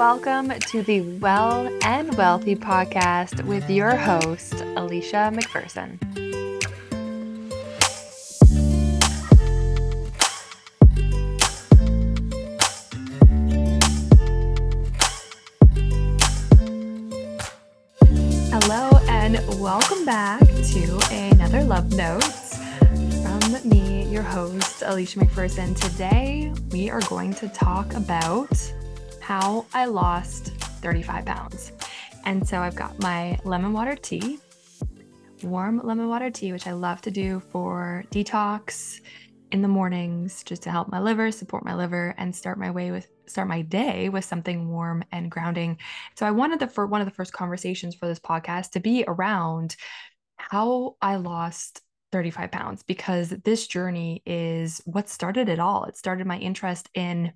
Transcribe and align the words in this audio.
welcome 0.00 0.48
to 0.60 0.82
the 0.84 1.02
Well 1.18 1.68
and 1.82 2.16
Wealthy 2.16 2.56
podcast 2.56 3.44
with 3.44 3.68
your 3.68 3.94
host, 3.94 4.54
Alicia 4.74 5.30
MacPherson. 5.30 5.98
Hello, 18.48 18.98
and 19.06 19.38
welcome 19.60 20.06
back 20.06 20.40
to 20.40 20.98
another 21.12 21.62
Love 21.62 21.92
Notes 21.92 22.56
from 23.22 23.68
me, 23.68 24.04
your 24.04 24.22
host, 24.22 24.82
Alicia 24.82 25.18
MacPherson. 25.18 25.78
Today, 25.78 26.50
we 26.70 26.88
are 26.88 27.02
going 27.02 27.34
to 27.34 27.50
talk 27.50 27.92
about 27.92 28.50
how 29.30 29.64
I 29.72 29.84
lost 29.84 30.48
35 30.82 31.24
pounds. 31.24 31.70
And 32.24 32.44
so 32.44 32.58
I've 32.58 32.74
got 32.74 32.98
my 32.98 33.38
lemon 33.44 33.72
water 33.72 33.94
tea, 33.94 34.40
warm 35.44 35.80
lemon 35.84 36.08
water 36.08 36.32
tea, 36.32 36.50
which 36.50 36.66
I 36.66 36.72
love 36.72 37.00
to 37.02 37.12
do 37.12 37.38
for 37.38 38.02
detox 38.10 39.00
in 39.52 39.62
the 39.62 39.68
mornings 39.68 40.42
just 40.42 40.64
to 40.64 40.72
help 40.72 40.88
my 40.88 40.98
liver, 40.98 41.30
support 41.30 41.64
my 41.64 41.76
liver, 41.76 42.12
and 42.18 42.34
start 42.34 42.58
my 42.58 42.72
way 42.72 42.90
with 42.90 43.06
start 43.26 43.46
my 43.46 43.62
day 43.62 44.08
with 44.08 44.24
something 44.24 44.68
warm 44.68 45.04
and 45.12 45.30
grounding. 45.30 45.78
So 46.16 46.26
I 46.26 46.32
wanted 46.32 46.58
the 46.58 46.66
for 46.66 46.88
one 46.88 47.00
of 47.00 47.06
the 47.06 47.14
first 47.14 47.32
conversations 47.32 47.94
for 47.94 48.08
this 48.08 48.18
podcast 48.18 48.70
to 48.70 48.80
be 48.80 49.04
around 49.06 49.76
how 50.38 50.96
I 51.00 51.14
lost 51.14 51.82
35 52.10 52.50
pounds 52.50 52.82
because 52.82 53.28
this 53.28 53.68
journey 53.68 54.24
is 54.26 54.82
what 54.86 55.08
started 55.08 55.48
it 55.48 55.60
all. 55.60 55.84
It 55.84 55.96
started 55.96 56.26
my 56.26 56.38
interest 56.38 56.88
in 56.94 57.32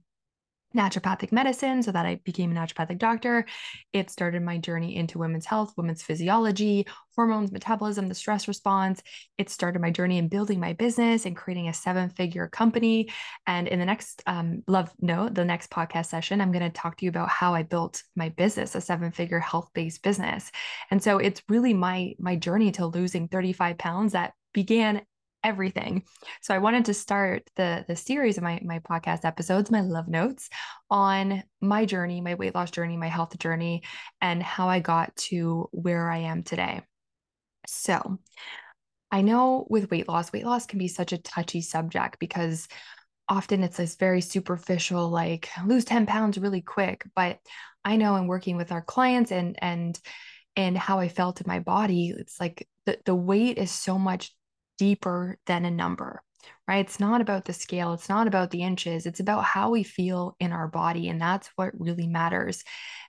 naturopathic 0.75 1.33
medicine 1.33 1.83
so 1.83 1.93
that 1.93 2.07
I 2.07 2.21
became 2.25 2.51
a 2.51 2.55
naturopathic 2.55 2.99
doctor. 2.99 3.47
It 3.93 4.11
started 4.11 4.43
my 4.43 4.59
journey 4.59 4.97
into 4.97 5.19
women's 5.19 5.47
health, 5.47 5.73
women's 5.77 6.03
physiology, 6.03 6.87
hormones, 7.15 7.53
metabolism, 7.53 8.09
the 8.09 8.15
stress 8.15 8.49
response. 8.49 9.03
It 9.39 9.49
started 9.51 9.81
my 9.81 9.91
journey 9.91 10.19
in 10.19 10.29
building 10.29 10.61
my 10.61 10.73
business 10.73 11.27
and 11.27 11.37
creating 11.37 11.69
a 11.69 11.75
seven 11.75 12.11
figure 12.11 12.49
company. 12.49 13.11
And 13.47 13.69
in 13.69 13.79
the 13.79 13.87
next 13.87 14.23
um, 14.27 14.63
love 14.67 14.91
note, 15.01 15.35
the 15.35 15.45
next 15.45 15.71
podcast 15.71 16.07
session, 16.07 16.41
I'm 16.41 16.53
going 16.53 16.65
to 16.65 16.71
talk 16.71 16.97
to 16.99 17.05
you 17.05 17.09
about 17.09 17.29
how 17.29 17.55
I 17.55 17.63
built 17.63 18.03
my 18.17 18.31
business, 18.31 18.75
a 18.75 18.81
seven 18.81 19.13
figure 19.13 19.41
health 19.41 19.71
based 19.75 20.03
business. 20.03 20.51
And 20.91 21.03
so 21.03 21.19
it's 21.19 21.43
really 21.49 21.75
my 21.75 22.15
my 22.19 22.37
journey 22.37 22.73
to 22.73 22.87
losing 22.87 23.29
35 23.29 23.79
pounds 23.79 24.13
that 24.13 24.33
began 24.53 25.03
everything. 25.45 26.03
So 26.41 26.55
I 26.55 26.59
wanted 26.59 26.87
to 26.87 26.95
start 26.95 27.49
the 27.55 27.85
the 27.87 27.95
series 27.95 28.39
of 28.39 28.43
my 28.43 28.61
my 28.65 28.81
podcast 28.81 29.25
episodes, 29.25 29.71
my 29.71 29.83
love 29.83 30.09
notes 30.09 30.49
on 30.91 31.45
my 31.61 31.85
journey, 31.85 32.21
my 32.21 32.35
weight 32.35 32.55
loss 32.55 32.71
journey, 32.71 32.97
my 32.97 33.09
health 33.09 33.39
journey 33.39 33.83
and 34.21 34.43
how 34.43 34.69
I 34.69 34.81
got 34.81 35.15
to 35.17 35.69
where 35.71 36.11
I 36.11 36.19
am 36.19 36.43
today. 36.43 36.83
So, 37.67 38.19
I 39.11 39.23
know 39.23 39.67
with 39.71 39.91
weight 39.91 40.09
loss, 40.09 40.33
weight 40.33 40.47
loss 40.47 40.67
can 40.67 40.79
be 40.79 40.89
such 40.89 41.13
a 41.13 41.19
touchy 41.19 41.61
subject 41.61 42.19
because 42.19 42.67
often 43.29 43.63
it's 43.63 43.77
this 43.77 43.97
very 43.97 44.21
superficial 44.21 45.09
like 45.09 45.49
lose 45.67 45.85
10 45.85 46.07
pounds 46.07 46.39
really 46.39 46.63
quick, 46.63 47.05
but 47.15 47.39
I 47.85 47.97
know 47.97 48.17
in 48.17 48.27
working 48.27 48.57
with 48.57 48.73
our 48.73 48.83
clients 48.83 49.31
and 49.31 49.57
and 49.63 49.99
and 50.57 50.79
how 50.79 51.01
I 51.01 51.09
felt 51.09 51.41
in 51.41 51.49
my 51.49 51.59
body, 51.59 52.15
it's 52.17 52.39
like 52.41 52.69
the, 52.87 52.99
the 53.05 53.15
weight 53.15 53.59
is 53.59 53.71
so 53.71 53.99
much 53.99 54.33
deeper 54.79 55.39
than 55.47 55.65
a 55.65 55.71
number, 55.71 56.23
right? 56.69 56.85
It's 56.85 57.01
not 57.01 57.21
about 57.21 57.45
the 57.45 57.53
scale, 57.53 57.93
it's 57.93 58.09
not 58.09 58.27
about 58.27 58.51
the 58.51 58.63
inches, 58.63 59.07
it's 59.07 59.21
about 59.21 59.45
how 59.45 59.71
we 59.71 59.83
feel 59.83 60.37
in 60.41 60.53
our 60.53 60.69
body. 60.69 61.09
And 61.09 61.21
that's 61.21 61.51
what 61.57 61.79
really 61.79 62.07
matters. 62.07 62.65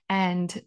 And 0.08 0.62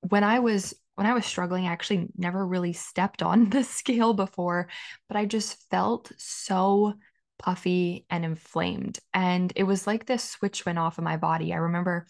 when 0.00 0.24
I 0.24 0.38
was 0.38 0.74
when 0.96 1.06
I 1.06 1.14
was 1.14 1.24
struggling, 1.24 1.66
I 1.66 1.72
actually 1.72 2.08
never 2.16 2.46
really 2.46 2.74
stepped 2.74 3.22
on 3.22 3.48
the 3.50 3.64
scale 3.64 4.12
before, 4.12 4.68
but 5.08 5.16
I 5.16 5.24
just 5.24 5.68
felt 5.70 6.12
so 6.18 6.94
puffy 7.38 8.04
and 8.10 8.24
inflamed. 8.24 8.98
And 9.14 9.50
it 9.56 9.62
was 9.62 9.86
like 9.86 10.04
this 10.04 10.22
switch 10.22 10.66
went 10.66 10.78
off 10.78 10.98
in 10.98 11.04
my 11.04 11.16
body. 11.16 11.54
I 11.54 11.56
remember 11.56 12.06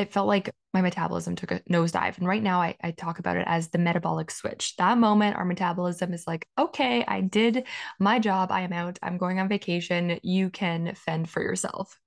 it 0.00 0.12
felt 0.12 0.26
like 0.26 0.50
my 0.72 0.80
metabolism 0.80 1.36
took 1.36 1.50
a 1.50 1.60
nosedive. 1.70 2.16
And 2.16 2.26
right 2.26 2.42
now 2.42 2.62
I, 2.62 2.74
I 2.82 2.92
talk 2.92 3.18
about 3.18 3.36
it 3.36 3.44
as 3.46 3.68
the 3.68 3.78
metabolic 3.78 4.30
switch. 4.30 4.74
That 4.76 4.96
moment, 4.96 5.36
our 5.36 5.44
metabolism 5.44 6.14
is 6.14 6.26
like, 6.26 6.48
okay, 6.58 7.04
I 7.06 7.20
did 7.20 7.66
my 7.98 8.18
job. 8.18 8.50
I 8.50 8.62
am 8.62 8.72
out. 8.72 8.98
I'm 9.02 9.18
going 9.18 9.40
on 9.40 9.48
vacation. 9.48 10.18
You 10.22 10.48
can 10.48 10.94
fend 10.94 11.28
for 11.28 11.42
yourself. 11.42 11.98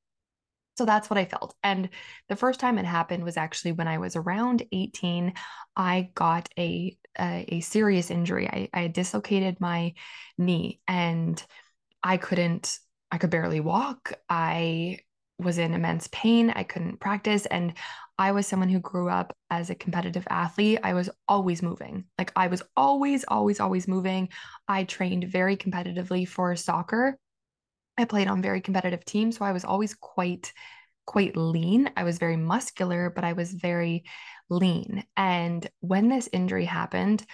So 0.76 0.86
that's 0.86 1.08
what 1.08 1.20
I 1.20 1.26
felt. 1.26 1.56
And 1.62 1.90
the 2.30 2.36
first 2.36 2.60
time 2.60 2.80
it 2.80 2.86
happened 2.86 3.24
was 3.24 3.38
actually 3.38 3.74
when 3.74 3.88
I 3.88 4.00
was 4.00 4.16
around 4.16 4.64
18. 4.72 5.34
I 5.76 6.10
got 6.16 6.50
a 6.58 6.98
a, 7.20 7.46
a 7.48 7.60
serious 7.60 8.10
injury. 8.10 8.48
I, 8.48 8.70
I 8.74 8.88
dislocated 8.88 9.60
my 9.60 9.94
knee 10.40 10.82
and 10.88 11.44
I 12.02 12.18
couldn't, 12.18 12.80
I 13.12 13.20
could 13.20 13.30
barely 13.30 13.60
walk. 13.60 14.14
I 14.28 15.02
was 15.40 15.58
in 15.58 15.74
immense 15.74 16.08
pain. 16.12 16.52
I 16.52 16.64
couldn't 16.64 17.00
practice. 17.00 17.46
And 17.48 17.74
I 18.18 18.32
was 18.32 18.48
someone 18.48 18.70
who 18.70 18.80
grew 18.80 19.10
up 19.10 19.36
as 19.50 19.70
a 19.70 19.76
competitive 19.76 20.28
athlete. 20.30 20.80
I 20.84 20.94
was 20.94 21.10
always 21.28 21.62
moving. 21.62 22.06
Like 22.18 22.32
I 22.36 22.48
was 22.48 22.62
always, 22.78 23.26
always, 23.28 23.60
always 23.60 23.88
moving. 23.88 24.30
I 24.68 24.84
trained 24.84 25.26
very 25.26 25.58
competitively 25.58 26.28
for 26.28 26.56
soccer. 26.56 27.18
I 27.98 28.06
played 28.06 28.28
on 28.28 28.42
very 28.42 28.62
competitive 28.62 29.06
teams. 29.06 29.38
So 29.38 29.46
I 29.46 29.52
was 29.52 29.66
always 29.66 29.96
quite, 29.96 30.54
quite 31.06 31.36
lean. 31.36 31.92
I 31.98 32.04
was 32.04 32.18
very 32.20 32.38
muscular, 32.38 33.10
but 33.10 33.24
I 33.24 33.34
was 33.34 33.54
very 33.54 34.04
lean. 34.50 35.04
And 35.18 35.68
when 35.80 36.10
this 36.10 36.30
injury 36.32 36.66
happened, 36.66 37.26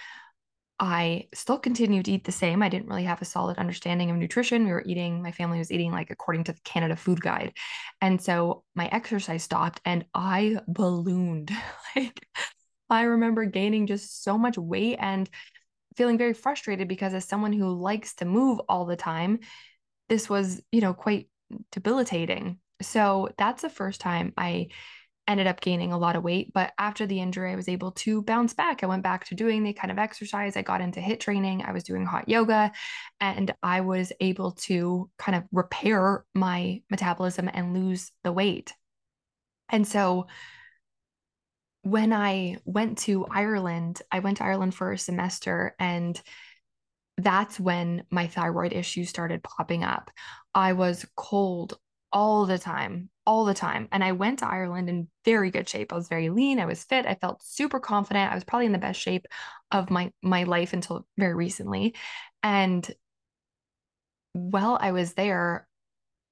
I 0.80 1.28
still 1.34 1.58
continued 1.58 2.06
to 2.06 2.12
eat 2.12 2.24
the 2.24 2.32
same. 2.32 2.62
I 2.62 2.70
didn't 2.70 2.88
really 2.88 3.04
have 3.04 3.20
a 3.20 3.26
solid 3.26 3.58
understanding 3.58 4.10
of 4.10 4.16
nutrition. 4.16 4.64
We 4.64 4.72
were 4.72 4.82
eating, 4.86 5.22
my 5.22 5.30
family 5.30 5.58
was 5.58 5.70
eating 5.70 5.92
like 5.92 6.10
according 6.10 6.44
to 6.44 6.54
the 6.54 6.60
Canada 6.64 6.96
Food 6.96 7.20
Guide. 7.20 7.52
And 8.00 8.20
so 8.20 8.64
my 8.74 8.86
exercise 8.86 9.42
stopped 9.42 9.82
and 9.84 10.06
I 10.14 10.56
ballooned. 10.66 11.50
like 11.96 12.26
I 12.88 13.02
remember 13.02 13.44
gaining 13.44 13.86
just 13.86 14.24
so 14.24 14.38
much 14.38 14.56
weight 14.56 14.96
and 14.98 15.28
feeling 15.96 16.16
very 16.16 16.32
frustrated 16.32 16.88
because 16.88 17.12
as 17.12 17.26
someone 17.26 17.52
who 17.52 17.68
likes 17.68 18.14
to 18.16 18.24
move 18.24 18.58
all 18.66 18.86
the 18.86 18.96
time, 18.96 19.40
this 20.08 20.30
was, 20.30 20.62
you 20.72 20.80
know, 20.80 20.94
quite 20.94 21.28
debilitating. 21.72 22.58
So 22.80 23.28
that's 23.36 23.60
the 23.60 23.68
first 23.68 24.00
time 24.00 24.32
I 24.38 24.68
ended 25.30 25.46
up 25.46 25.60
gaining 25.60 25.92
a 25.92 25.98
lot 25.98 26.16
of 26.16 26.22
weight. 26.22 26.52
But 26.52 26.72
after 26.78 27.06
the 27.06 27.20
injury, 27.20 27.52
I 27.52 27.56
was 27.56 27.68
able 27.68 27.92
to 27.92 28.22
bounce 28.22 28.54
back. 28.54 28.82
I 28.82 28.86
went 28.86 29.02
back 29.02 29.26
to 29.26 29.34
doing 29.34 29.62
the 29.62 29.72
kind 29.72 29.90
of 29.90 29.98
exercise. 29.98 30.56
I 30.56 30.62
got 30.62 30.80
into 30.80 31.00
HIIT 31.00 31.20
training. 31.20 31.62
I 31.62 31.72
was 31.72 31.84
doing 31.84 32.04
hot 32.04 32.28
yoga 32.28 32.72
and 33.20 33.54
I 33.62 33.80
was 33.80 34.12
able 34.20 34.52
to 34.52 35.10
kind 35.18 35.36
of 35.36 35.44
repair 35.52 36.24
my 36.34 36.82
metabolism 36.90 37.48
and 37.52 37.74
lose 37.74 38.12
the 38.24 38.32
weight. 38.32 38.72
And 39.68 39.86
so 39.86 40.26
when 41.82 42.12
I 42.12 42.58
went 42.64 42.98
to 42.98 43.26
Ireland, 43.26 44.02
I 44.10 44.18
went 44.18 44.38
to 44.38 44.44
Ireland 44.44 44.74
for 44.74 44.92
a 44.92 44.98
semester 44.98 45.74
and 45.78 46.20
that's 47.16 47.60
when 47.60 48.04
my 48.10 48.26
thyroid 48.26 48.72
issues 48.72 49.08
started 49.08 49.42
popping 49.42 49.84
up. 49.84 50.10
I 50.54 50.72
was 50.72 51.06
cold 51.16 51.78
all 52.12 52.46
the 52.46 52.58
time, 52.58 53.10
all 53.30 53.44
the 53.44 53.54
time. 53.54 53.86
And 53.92 54.02
I 54.02 54.10
went 54.10 54.40
to 54.40 54.48
Ireland 54.48 54.88
in 54.88 55.06
very 55.24 55.52
good 55.52 55.68
shape. 55.68 55.92
I 55.92 55.94
was 55.94 56.08
very 56.08 56.30
lean, 56.30 56.58
I 56.58 56.64
was 56.64 56.82
fit, 56.82 57.06
I 57.06 57.14
felt 57.14 57.44
super 57.44 57.78
confident. 57.78 58.32
I 58.32 58.34
was 58.34 58.42
probably 58.42 58.66
in 58.66 58.72
the 58.72 58.78
best 58.78 59.00
shape 59.00 59.24
of 59.70 59.88
my 59.88 60.10
my 60.20 60.42
life 60.42 60.72
until 60.72 61.06
very 61.16 61.34
recently. 61.34 61.94
And 62.42 62.84
while 64.32 64.76
I 64.80 64.90
was 64.90 65.14
there, 65.14 65.68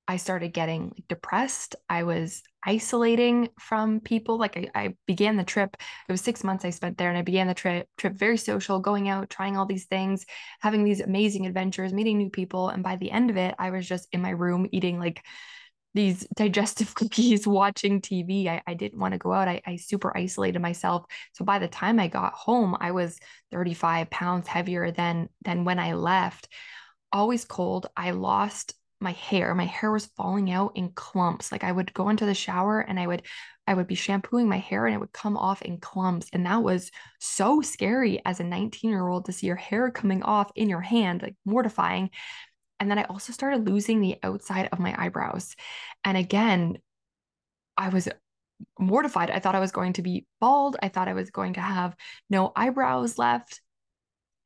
I 0.09 0.17
started 0.17 0.53
getting 0.53 1.05
depressed. 1.09 1.77
I 1.89 2.03
was 2.03 2.43
isolating 2.67 3.51
from 3.61 4.01
people. 4.01 4.37
Like 4.37 4.57
I, 4.57 4.69
I, 4.75 4.95
began 5.07 5.37
the 5.37 5.45
trip. 5.45 5.77
It 6.09 6.13
was 6.13 6.21
six 6.21 6.43
months 6.43 6.65
I 6.65 6.71
spent 6.71 6.99
there, 6.99 7.11
and 7.11 7.19
I 7.19 7.23
began 7.23 7.47
the 7.47 7.55
trip 7.55 7.87
trip 7.97 8.15
very 8.15 8.39
social, 8.39 8.81
going 8.81 9.09
out, 9.09 9.31
trying 9.31 9.57
all 9.57 9.67
these 9.67 9.87
things, 9.87 10.27
having 10.59 10.83
these 10.83 11.01
amazing 11.01 11.47
adventures, 11.47 11.93
meeting 11.93 12.19
new 12.19 12.31
people. 12.31 12.71
And 12.71 12.83
by 12.83 12.97
the 12.97 13.13
end 13.13 13.31
of 13.31 13.37
it, 13.37 13.55
I 13.57 13.71
was 13.71 13.87
just 13.87 14.09
in 14.11 14.21
my 14.21 14.31
room 14.31 14.67
eating 14.73 14.99
like 14.99 15.23
these 15.95 16.27
digestive 16.37 16.95
cookies 16.95 17.47
watching 17.47 18.01
TV. 18.01 18.49
I, 18.49 18.63
I 18.67 18.75
didn't 18.75 19.01
want 19.01 19.13
to 19.13 19.19
go 19.19 19.33
out. 19.33 19.49
I, 19.49 19.61
I 19.67 19.77
super 19.77 20.17
isolated 20.17 20.61
myself. 20.61 21.05
So 21.33 21.45
by 21.45 21.59
the 21.59 21.69
time 21.69 21.99
I 21.99 22.09
got 22.09 22.35
home, 22.35 22.77
I 22.81 22.93
was 22.93 23.19
35 23.53 24.11
pounds 24.11 24.47
heavier 24.47 24.91
than 24.91 25.29
than 25.43 25.65
when 25.65 25.79
I 25.79 25.95
left. 25.95 26.49
Always 27.13 27.45
cold. 27.45 27.87
I 27.97 28.11
lost 28.11 28.75
my 29.01 29.13
hair. 29.13 29.55
My 29.55 29.65
hair 29.65 29.93
was 29.93 30.07
falling 30.17 30.51
out 30.51 30.73
in 30.75 30.91
clumps. 30.91 31.53
Like 31.53 31.65
I 31.65 31.73
would 31.73 31.95
go 31.95 32.09
into 32.09 32.27
the 32.27 32.35
shower 32.35 32.81
and 32.81 32.99
I 32.99 33.07
would 33.07 33.23
I 33.67 33.75
would 33.75 33.87
be 33.87 33.95
shampooing 33.95 34.49
my 34.49 34.57
hair 34.57 34.87
and 34.87 34.95
it 34.95 34.99
would 34.99 35.13
come 35.13 35.37
off 35.37 35.61
in 35.61 35.79
clumps. 35.79 36.29
And 36.33 36.47
that 36.47 36.63
was 36.63 36.91
so 37.21 37.61
scary 37.61 38.21
as 38.25 38.41
a 38.41 38.45
19 38.45 38.91
year 38.91 39.07
old 39.07 39.27
to 39.27 39.33
see 39.33 39.47
your 39.47 39.57
hair 39.57 39.91
coming 39.91 40.23
off 40.23 40.51
in 40.55 40.71
your 40.71 40.81
hand, 40.81 41.21
like 41.23 41.37
mortifying. 41.45 42.11
And 42.81 42.91
then 42.91 42.99
I 42.99 43.05
also 43.05 43.33
started 43.33 43.69
losing 43.69 44.01
the 44.01 44.17
outside 44.23 44.69
of 44.73 44.79
my 44.79 44.95
eyebrows. 44.97 45.55
And 46.05 46.17
again, 46.17 46.79
I 47.77 47.89
was 47.89 48.09
mortified. 48.79 49.31
I 49.31 49.39
thought 49.39 49.55
I 49.55 49.61
was 49.61 49.73
going 49.73 49.95
to 49.95 50.03
be 50.03 50.27
bald. 50.41 50.77
I 50.83 50.89
thought 50.89 51.09
I 51.09 51.13
was 51.13 51.31
going 51.31 51.55
to 51.55 51.61
have 51.61 51.97
no 52.31 52.53
eyebrows 52.57 53.19
left. 53.19 53.61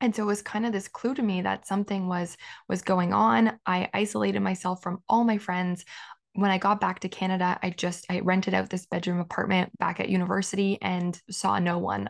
And 0.01 0.15
so 0.15 0.23
it 0.23 0.27
was 0.27 0.41
kind 0.41 0.65
of 0.65 0.73
this 0.73 0.87
clue 0.87 1.15
to 1.15 1.21
me 1.21 1.41
that 1.43 1.65
something 1.65 2.07
was 2.07 2.35
was 2.67 2.81
going 2.81 3.13
on. 3.13 3.57
I 3.65 3.89
isolated 3.93 4.41
myself 4.41 4.83
from 4.83 5.01
all 5.07 5.23
my 5.23 5.37
friends. 5.37 5.85
When 6.33 6.51
I 6.51 6.57
got 6.57 6.81
back 6.81 6.99
to 7.01 7.09
Canada, 7.09 7.57
I 7.61 7.69
just 7.69 8.05
I 8.09 8.19
rented 8.19 8.53
out 8.53 8.69
this 8.69 8.85
bedroom 8.85 9.19
apartment 9.19 9.77
back 9.77 9.99
at 9.99 10.09
university 10.09 10.77
and 10.81 11.19
saw 11.29 11.57
no 11.59 11.77
one. 11.77 12.09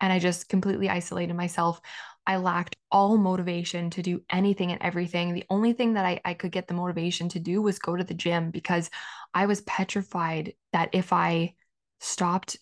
And 0.00 0.12
I 0.12 0.20
just 0.20 0.48
completely 0.48 0.88
isolated 0.88 1.34
myself. 1.34 1.80
I 2.28 2.36
lacked 2.36 2.76
all 2.92 3.16
motivation 3.16 3.88
to 3.90 4.02
do 4.02 4.22
anything 4.30 4.70
and 4.70 4.82
everything. 4.82 5.32
The 5.32 5.46
only 5.48 5.72
thing 5.72 5.94
that 5.94 6.04
I, 6.04 6.20
I 6.26 6.34
could 6.34 6.52
get 6.52 6.68
the 6.68 6.74
motivation 6.74 7.30
to 7.30 7.40
do 7.40 7.62
was 7.62 7.78
go 7.78 7.96
to 7.96 8.04
the 8.04 8.12
gym 8.12 8.50
because 8.50 8.90
I 9.32 9.46
was 9.46 9.62
petrified 9.62 10.52
that 10.74 10.90
if 10.92 11.10
I 11.10 11.54
stopped 12.00 12.58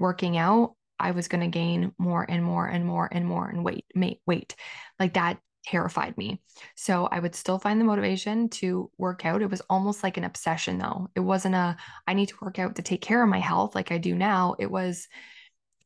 working 0.00 0.36
out, 0.36 0.74
I 0.98 1.12
was 1.12 1.28
going 1.28 1.42
to 1.42 1.58
gain 1.58 1.92
more 1.96 2.26
and 2.28 2.44
more 2.44 2.66
and 2.66 2.84
more 2.84 3.08
and 3.10 3.24
more 3.24 3.48
and 3.48 3.64
weight, 3.64 3.84
weight. 4.26 4.56
Like 4.98 5.14
that 5.14 5.38
terrified 5.64 6.18
me. 6.18 6.42
So 6.74 7.06
I 7.06 7.20
would 7.20 7.36
still 7.36 7.60
find 7.60 7.80
the 7.80 7.84
motivation 7.84 8.48
to 8.50 8.90
work 8.98 9.24
out. 9.24 9.42
It 9.42 9.50
was 9.50 9.62
almost 9.70 10.02
like 10.02 10.16
an 10.16 10.24
obsession 10.24 10.78
though. 10.78 11.08
It 11.14 11.20
wasn't 11.20 11.54
a 11.54 11.76
I 12.06 12.14
need 12.14 12.30
to 12.30 12.38
work 12.42 12.58
out 12.58 12.76
to 12.76 12.82
take 12.82 13.00
care 13.00 13.22
of 13.22 13.28
my 13.28 13.38
health 13.38 13.76
like 13.76 13.92
I 13.92 13.98
do 13.98 14.14
now. 14.16 14.56
It 14.58 14.70
was 14.70 15.06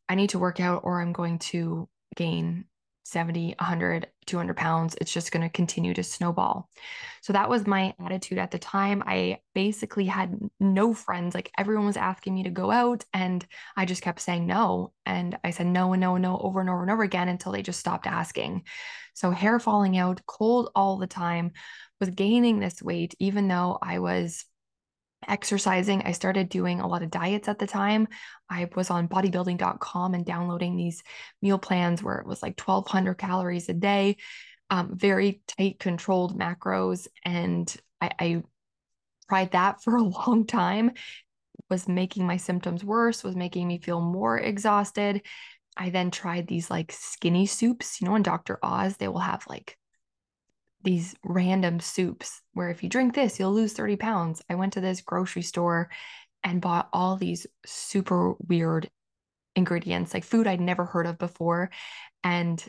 I 0.08 0.14
need 0.14 0.31
to 0.31 0.38
work 0.38 0.60
out 0.60 0.81
or 0.84 1.02
I'm 1.02 1.12
going 1.12 1.38
to 1.40 1.88
gain 2.16 2.64
70, 3.08 3.55
100, 3.58 4.08
200 4.26 4.56
pounds. 4.56 4.94
It's 5.00 5.12
just 5.12 5.32
going 5.32 5.43
to 5.43 5.49
continue 5.49 5.94
to 5.94 6.02
snowball. 6.02 6.69
So 7.22 7.32
that 7.32 7.49
was 7.49 7.66
my 7.66 7.94
attitude 8.05 8.38
at 8.38 8.50
the 8.50 8.58
time. 8.58 9.02
I 9.06 9.38
basically 9.55 10.05
had 10.05 10.38
no 10.60 10.93
friends. 10.93 11.34
Like 11.34 11.50
everyone 11.56 11.87
was 11.87 11.96
asking 11.96 12.34
me 12.34 12.43
to 12.43 12.50
go 12.50 12.70
out, 12.70 13.05
and 13.14 13.46
I 13.76 13.87
just 13.87 14.02
kept 14.02 14.20
saying 14.20 14.46
no. 14.46 14.93
And 15.06 15.38
I 15.43 15.50
said 15.50 15.66
no 15.66 15.93
and 15.94 16.00
no 16.00 16.16
and 16.16 16.22
no 16.22 16.38
over 16.38 16.60
and 16.60 16.69
over 16.69 16.82
and 16.82 16.90
over 16.90 17.02
again 17.02 17.28
until 17.28 17.52
they 17.52 17.62
just 17.62 17.81
stopped 17.81 18.06
asking. 18.06 18.64
So 19.14 19.31
hair 19.31 19.58
falling 19.58 19.96
out, 19.96 20.20
cold 20.26 20.70
all 20.75 20.99
the 20.99 21.06
time, 21.06 21.52
was 22.00 22.10
gaining 22.10 22.60
this 22.60 22.82
weight, 22.82 23.14
even 23.19 23.49
though 23.49 23.78
I 23.82 24.00
was 24.00 24.44
exercising. 25.26 26.03
I 26.03 26.12
started 26.12 26.49
doing 26.49 26.81
a 26.81 26.87
lot 26.87 27.03
of 27.03 27.11
diets 27.11 27.49
at 27.49 27.59
the 27.59 27.67
time. 27.67 28.09
I 28.49 28.69
was 28.75 28.91
on 28.91 29.09
bodybuilding.com 29.09 30.15
and 30.15 30.25
downloading 30.25 30.76
these 30.76 31.03
meal 31.43 31.59
plans 31.59 32.03
where 32.03 32.19
it 32.19 32.26
was 32.26 32.43
like 32.43 32.61
1200 32.61 33.15
calories 33.15 33.69
a 33.69 33.75
day, 33.75 34.17
um, 34.70 34.97
very 34.97 35.43
tight 35.59 35.79
controlled 35.79 36.38
macros. 36.38 37.09
And 37.25 37.75
I, 38.00 38.11
I 38.19 38.43
tried 39.29 39.53
that 39.53 39.82
for 39.82 39.97
a 39.97 40.03
long 40.03 40.47
time, 40.47 40.93
was 41.70 41.88
making 41.88 42.26
my 42.26 42.37
symptoms 42.37 42.85
worse, 42.85 43.25
was 43.25 43.37
making 43.37 43.67
me 43.69 43.79
feel 43.79 44.00
more 44.00 44.38
exhausted. 44.38 45.23
I 45.76 45.91
then 45.91 46.11
tried 46.11 46.47
these 46.47 46.70
like 46.70 46.93
skinny 46.93 47.47
soups. 47.47 48.00
You 48.00 48.09
know, 48.09 48.17
in 48.17 48.23
Dr. 48.23 48.59
Oz, 48.62 48.97
they 48.97 49.09
will 49.09 49.19
have 49.20 49.44
like 49.49 49.76
these 50.84 51.14
random 51.25 51.80
soups 51.80 52.40
where 52.52 52.70
if 52.70 52.82
you 52.82 52.88
drink 52.88 53.14
this, 53.14 53.38
you'll 53.38 53.52
lose 53.52 53.72
30 53.72 53.96
pounds. 53.96 54.42
I 54.48 54.54
went 54.54 54.75
to 54.75 54.80
this 54.80 55.00
grocery 55.00 55.42
store 55.42 55.90
and 56.44 56.60
bought 56.60 56.88
all 56.92 57.16
these 57.16 57.46
super 57.66 58.34
weird 58.46 58.88
ingredients, 59.56 60.14
like 60.14 60.25
food 60.25 60.46
I'd 60.46 60.60
never 60.60 60.84
heard 60.84 61.06
of 61.06 61.19
before. 61.19 61.70
And 62.22 62.64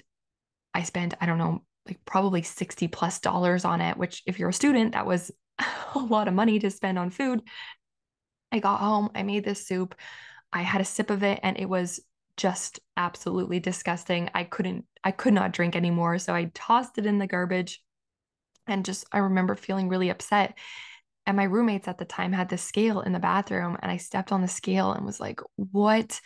I 0.74 0.84
spent, 0.84 1.14
I 1.22 1.26
don't 1.26 1.38
know, 1.38 1.64
like 1.88 2.00
probably 2.06 2.42
60 2.42 2.88
plus 2.88 3.20
dollars 3.20 3.66
on 3.66 3.82
it, 3.82 3.98
which 3.98 4.24
if 4.26 4.40
you're 4.40 4.50
a 4.50 4.54
student, 4.54 4.94
that 4.94 5.06
was 5.06 5.32
a 5.96 6.00
lot 6.00 6.28
of 6.28 6.34
money 6.34 6.60
to 6.60 6.72
spend 6.72 6.98
on 6.98 7.10
food. 7.10 7.42
I 8.52 8.60
got 8.60 8.80
home, 8.80 9.12
I 9.14 9.24
made 9.24 9.46
this 9.46 9.68
soup, 9.68 9.94
I 10.52 10.64
had 10.64 10.82
a 10.82 10.86
sip 10.86 11.12
of 11.12 11.24
it, 11.24 11.40
and 11.44 11.58
it 11.60 11.70
was 11.70 12.00
just 12.38 12.80
absolutely 12.98 13.60
disgusting. 13.60 14.30
I 14.34 14.46
couldn't, 14.46 14.86
I 15.04 15.12
could 15.12 15.34
not 15.34 15.52
drink 15.52 15.76
anymore. 15.76 16.18
So 16.18 16.34
I 16.34 16.50
tossed 16.56 16.98
it 16.98 17.06
in 17.06 17.20
the 17.20 17.28
garbage 17.28 17.82
and 18.70 18.86
just 18.86 19.06
I 19.12 19.20
remember 19.20 19.56
feeling 19.56 19.90
really 19.90 20.10
upset. 20.10 20.58
And 21.26 21.38
my 21.38 21.44
roommates 21.44 21.88
at 21.88 21.98
the 21.98 22.06
time 22.06 22.34
had 22.34 22.50
the 22.50 22.58
scale 22.58 23.02
in 23.02 23.14
the 23.14 23.20
bathroom 23.20 23.78
and 23.82 23.92
I 23.92 23.98
stepped 23.98 24.32
on 24.32 24.42
the 24.42 24.48
scale 24.48 24.94
and 24.94 25.06
was 25.06 25.20
like, 25.20 25.42
"What 25.58 26.20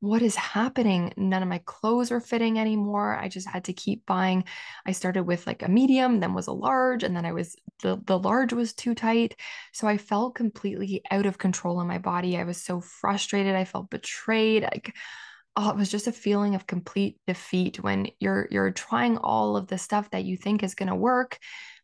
what 0.00 0.20
is 0.22 0.36
happening? 0.36 1.12
None 1.16 1.42
of 1.42 1.48
my 1.48 1.60
clothes 1.64 2.12
are 2.12 2.20
fitting 2.20 2.58
anymore. 2.58 3.16
I 3.16 3.28
just 3.28 3.48
had 3.48 3.64
to 3.64 3.72
keep 3.72 4.04
buying. 4.06 4.44
I 4.84 4.92
started 4.92 5.24
with 5.24 5.46
like 5.46 5.62
a 5.62 5.68
medium, 5.70 6.20
then 6.20 6.34
was 6.34 6.48
a 6.48 6.52
large, 6.52 7.02
and 7.02 7.16
then 7.16 7.24
I 7.24 7.32
was 7.32 7.56
the 7.82 8.00
the 8.04 8.18
large 8.18 8.52
was 8.52 8.74
too 8.74 8.94
tight. 8.94 9.36
So 9.72 9.88
I 9.88 9.96
felt 9.96 10.34
completely 10.34 11.02
out 11.10 11.26
of 11.26 11.38
control 11.38 11.80
in 11.80 11.86
my 11.86 11.98
body. 11.98 12.36
I 12.36 12.44
was 12.44 12.62
so 12.62 12.80
frustrated. 12.80 13.54
I 13.54 13.64
felt 13.64 13.90
betrayed. 13.90 14.64
Like 14.64 14.94
oh, 15.56 15.70
it 15.70 15.76
was 15.76 15.90
just 15.90 16.06
a 16.06 16.12
feeling 16.12 16.54
of 16.54 16.66
complete 16.66 17.18
defeat 17.26 17.82
when 17.82 18.08
you're 18.20 18.46
you're 18.50 18.70
trying 18.70 19.18
all 19.18 19.56
of 19.56 19.66
the 19.68 19.78
stuff 19.78 20.10
that 20.10 20.24
you 20.24 20.36
think 20.36 20.62
is 20.62 20.74
going 20.74 20.88
to 20.88 20.94
work 20.94 21.38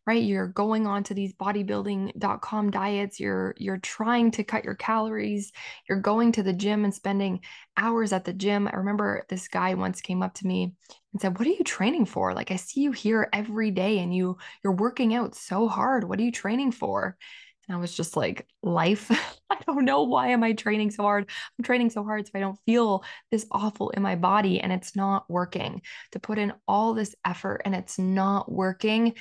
right? 0.05 0.23
You're 0.23 0.47
going 0.47 0.85
on 0.85 1.03
to 1.03 1.13
these 1.13 1.33
bodybuilding.com 1.33 2.71
diets. 2.71 3.19
You're 3.19 3.55
you're 3.57 3.77
trying 3.77 4.31
to 4.31 4.43
cut 4.43 4.65
your 4.65 4.75
calories. 4.75 5.51
You're 5.87 6.01
going 6.01 6.33
to 6.33 6.43
the 6.43 6.53
gym 6.53 6.83
and 6.83 6.93
spending 6.93 7.41
hours 7.77 8.11
at 8.11 8.25
the 8.25 8.33
gym. 8.33 8.67
I 8.67 8.75
remember 8.75 9.25
this 9.29 9.47
guy 9.47 9.73
once 9.75 10.01
came 10.01 10.21
up 10.21 10.33
to 10.35 10.47
me 10.47 10.73
and 11.13 11.21
said 11.21 11.37
what 11.37 11.47
are 11.47 11.51
you 11.51 11.63
training 11.63 12.05
for? 12.05 12.33
Like 12.33 12.51
i 12.51 12.57
see 12.57 12.81
you 12.81 12.91
here 12.91 13.29
every 13.31 13.71
day 13.71 13.99
and 13.99 14.13
you 14.13 14.37
you're 14.63 14.73
working 14.73 15.13
out 15.13 15.35
so 15.35 15.67
hard. 15.67 16.03
What 16.03 16.19
are 16.19 16.23
you 16.23 16.31
training 16.31 16.73
for 16.73 17.17
and 17.67 17.77
I 17.77 17.79
was 17.79 17.95
just 17.95 18.17
like, 18.17 18.47
life. 18.61 19.09
I 19.49 19.57
don't 19.65 19.85
know 19.85 20.03
why 20.03 20.29
am 20.29 20.43
I 20.43 20.53
training 20.53 20.91
so 20.91 21.03
hard? 21.03 21.29
I'm 21.57 21.63
training 21.63 21.89
so 21.89 22.03
hard 22.03 22.25
so 22.25 22.31
I 22.35 22.39
don't 22.39 22.59
feel 22.65 23.03
this 23.31 23.45
awful 23.51 23.91
in 23.91 24.01
my 24.01 24.15
body 24.15 24.59
and 24.59 24.73
it's 24.73 24.95
not 24.95 25.29
working. 25.29 25.81
To 26.11 26.19
put 26.19 26.37
in 26.37 26.53
all 26.67 26.93
this 26.93 27.15
effort 27.25 27.61
and 27.65 27.75
it's 27.75 27.99
not 27.99 28.51
working, 28.51 29.13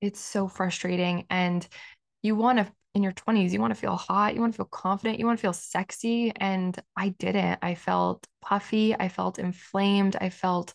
it's 0.00 0.20
so 0.20 0.48
frustrating. 0.48 1.26
And 1.30 1.66
you 2.22 2.36
want 2.36 2.58
to 2.58 2.72
in 2.94 3.02
your 3.02 3.12
20s, 3.12 3.52
you 3.52 3.60
want 3.60 3.72
to 3.72 3.80
feel 3.80 3.96
hot, 3.96 4.34
you 4.34 4.40
want 4.40 4.52
to 4.52 4.56
feel 4.56 4.66
confident, 4.66 5.18
you 5.18 5.26
want 5.26 5.38
to 5.38 5.42
feel 5.42 5.52
sexy. 5.52 6.32
And 6.36 6.78
I 6.96 7.10
didn't. 7.10 7.58
I 7.62 7.74
felt 7.74 8.26
puffy, 8.40 8.94
I 8.98 9.08
felt 9.08 9.38
inflamed, 9.38 10.16
I 10.20 10.30
felt 10.30 10.74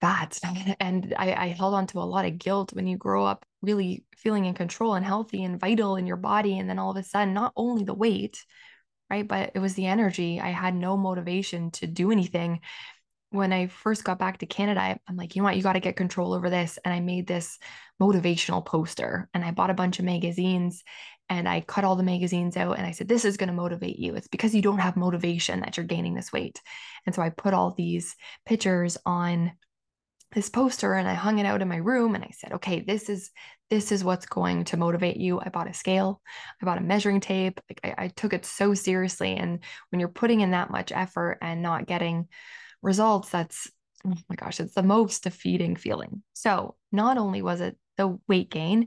fat. 0.00 0.38
And 0.80 1.14
I, 1.18 1.32
I 1.34 1.46
held 1.48 1.74
on 1.74 1.86
to 1.88 1.98
a 1.98 2.02
lot 2.02 2.24
of 2.24 2.38
guilt 2.38 2.72
when 2.72 2.86
you 2.86 2.96
grow 2.96 3.24
up 3.24 3.44
really 3.62 4.04
feeling 4.16 4.44
in 4.44 4.54
control 4.54 4.94
and 4.94 5.04
healthy 5.04 5.44
and 5.44 5.60
vital 5.60 5.96
in 5.96 6.06
your 6.06 6.16
body. 6.16 6.58
And 6.58 6.68
then 6.68 6.78
all 6.78 6.90
of 6.90 6.96
a 6.96 7.02
sudden, 7.02 7.34
not 7.34 7.52
only 7.56 7.84
the 7.84 7.94
weight, 7.94 8.44
right, 9.10 9.26
but 9.26 9.52
it 9.54 9.58
was 9.58 9.74
the 9.74 9.86
energy. 9.86 10.40
I 10.40 10.50
had 10.50 10.74
no 10.74 10.96
motivation 10.96 11.70
to 11.72 11.86
do 11.86 12.10
anything. 12.10 12.60
When 13.30 13.52
I 13.52 13.66
first 13.66 14.04
got 14.04 14.18
back 14.18 14.38
to 14.38 14.46
Canada, 14.46 14.98
I'm 15.06 15.16
like, 15.16 15.36
you 15.36 15.42
know 15.42 15.46
what, 15.46 15.56
you 15.56 15.62
got 15.62 15.74
to 15.74 15.80
get 15.80 15.96
control 15.96 16.32
over 16.32 16.48
this. 16.48 16.78
And 16.84 16.94
I 16.94 17.00
made 17.00 17.26
this 17.26 17.58
motivational 18.00 18.64
poster 18.64 19.28
and 19.34 19.44
I 19.44 19.50
bought 19.50 19.70
a 19.70 19.74
bunch 19.74 19.98
of 19.98 20.04
magazines 20.04 20.82
and 21.28 21.46
I 21.46 21.60
cut 21.60 21.84
all 21.84 21.96
the 21.96 22.02
magazines 22.02 22.56
out 22.56 22.78
and 22.78 22.86
I 22.86 22.92
said, 22.92 23.08
This 23.08 23.24
is 23.24 23.36
going 23.36 23.48
to 23.48 23.54
motivate 23.54 23.98
you. 23.98 24.14
It's 24.14 24.28
because 24.28 24.54
you 24.54 24.62
don't 24.62 24.78
have 24.78 24.96
motivation 24.96 25.60
that 25.60 25.76
you're 25.76 25.84
gaining 25.84 26.14
this 26.14 26.32
weight. 26.32 26.62
And 27.04 27.14
so 27.14 27.20
I 27.20 27.28
put 27.28 27.52
all 27.52 27.74
these 27.76 28.16
pictures 28.46 28.96
on 29.04 29.52
this 30.32 30.50
poster 30.50 30.94
and 30.94 31.08
I 31.08 31.14
hung 31.14 31.38
it 31.38 31.46
out 31.46 31.62
in 31.62 31.68
my 31.68 31.76
room 31.76 32.14
and 32.14 32.22
I 32.22 32.30
said, 32.36 32.52
okay, 32.54 32.80
this 32.80 33.08
is 33.08 33.30
this 33.70 33.92
is 33.92 34.02
what's 34.02 34.26
going 34.26 34.64
to 34.64 34.78
motivate 34.78 35.18
you. 35.18 35.40
I 35.40 35.50
bought 35.50 35.68
a 35.68 35.74
scale, 35.74 36.22
I 36.60 36.64
bought 36.64 36.78
a 36.78 36.82
measuring 36.82 37.20
tape. 37.20 37.60
Like 37.68 37.80
I, 37.84 38.04
I 38.04 38.08
took 38.08 38.32
it 38.32 38.44
so 38.44 38.74
seriously. 38.74 39.36
And 39.36 39.60
when 39.90 40.00
you're 40.00 40.08
putting 40.08 40.40
in 40.40 40.52
that 40.52 40.70
much 40.70 40.92
effort 40.92 41.38
and 41.42 41.62
not 41.62 41.86
getting 41.86 42.28
results, 42.82 43.30
that's 43.30 43.70
oh 44.06 44.14
my 44.28 44.36
gosh, 44.36 44.60
it's 44.60 44.74
the 44.74 44.82
most 44.82 45.24
defeating 45.24 45.76
feeling. 45.76 46.22
So 46.34 46.76
not 46.92 47.18
only 47.18 47.42
was 47.42 47.60
it 47.60 47.76
the 47.96 48.18
weight 48.28 48.50
gain, 48.50 48.86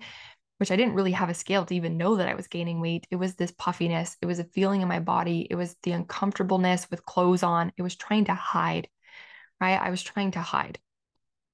which 0.57 0.71
I 0.71 0.75
didn't 0.75 0.93
really 0.93 1.11
have 1.13 1.29
a 1.29 1.33
scale 1.33 1.65
to 1.65 1.75
even 1.75 1.97
know 1.97 2.17
that 2.17 2.29
I 2.29 2.35
was 2.35 2.47
gaining 2.47 2.81
weight. 2.81 3.07
It 3.09 3.15
was 3.15 3.33
this 3.33 3.51
puffiness. 3.51 4.15
It 4.21 4.27
was 4.27 4.37
a 4.37 4.43
feeling 4.43 4.81
in 4.81 4.87
my 4.87 4.99
body. 4.99 5.47
It 5.49 5.55
was 5.55 5.75
the 5.81 5.91
uncomfortableness 5.91 6.87
with 6.91 7.03
clothes 7.03 7.41
on. 7.41 7.71
It 7.77 7.81
was 7.81 7.95
trying 7.95 8.25
to 8.25 8.35
hide, 8.35 8.87
right? 9.59 9.81
I 9.81 9.89
was 9.89 10.03
trying 10.03 10.31
to 10.31 10.39
hide. 10.39 10.79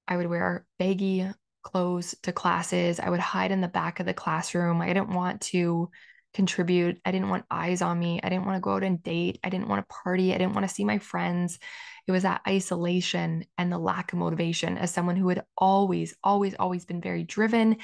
I 0.08 0.16
would 0.16 0.26
wear 0.26 0.66
baggy 0.78 1.28
clothes 1.62 2.14
to 2.22 2.32
classes. 2.32 2.98
I 2.98 3.10
would 3.10 3.20
hide 3.20 3.50
in 3.50 3.60
the 3.60 3.68
back 3.68 4.00
of 4.00 4.06
the 4.06 4.14
classroom. 4.14 4.80
I 4.80 4.88
didn't 4.88 5.10
want 5.10 5.42
to 5.42 5.90
contribute. 6.34 7.00
I 7.04 7.10
didn't 7.10 7.28
want 7.28 7.44
eyes 7.50 7.82
on 7.82 7.98
me. 7.98 8.20
I 8.22 8.28
didn't 8.28 8.46
want 8.46 8.56
to 8.56 8.60
go 8.60 8.74
out 8.74 8.82
and 8.82 9.02
date. 9.02 9.38
I 9.44 9.50
didn't 9.50 9.68
want 9.68 9.86
to 9.86 9.94
party. 9.94 10.34
I 10.34 10.38
didn't 10.38 10.54
want 10.54 10.68
to 10.68 10.74
see 10.74 10.84
my 10.84 10.98
friends. 10.98 11.58
It 12.06 12.12
was 12.12 12.22
that 12.22 12.42
isolation 12.46 13.44
and 13.58 13.70
the 13.70 13.78
lack 13.78 14.12
of 14.12 14.18
motivation 14.18 14.78
as 14.78 14.90
someone 14.90 15.16
who 15.16 15.28
had 15.28 15.44
always, 15.56 16.14
always, 16.22 16.54
always 16.54 16.84
been 16.84 17.00
very 17.00 17.22
driven 17.22 17.76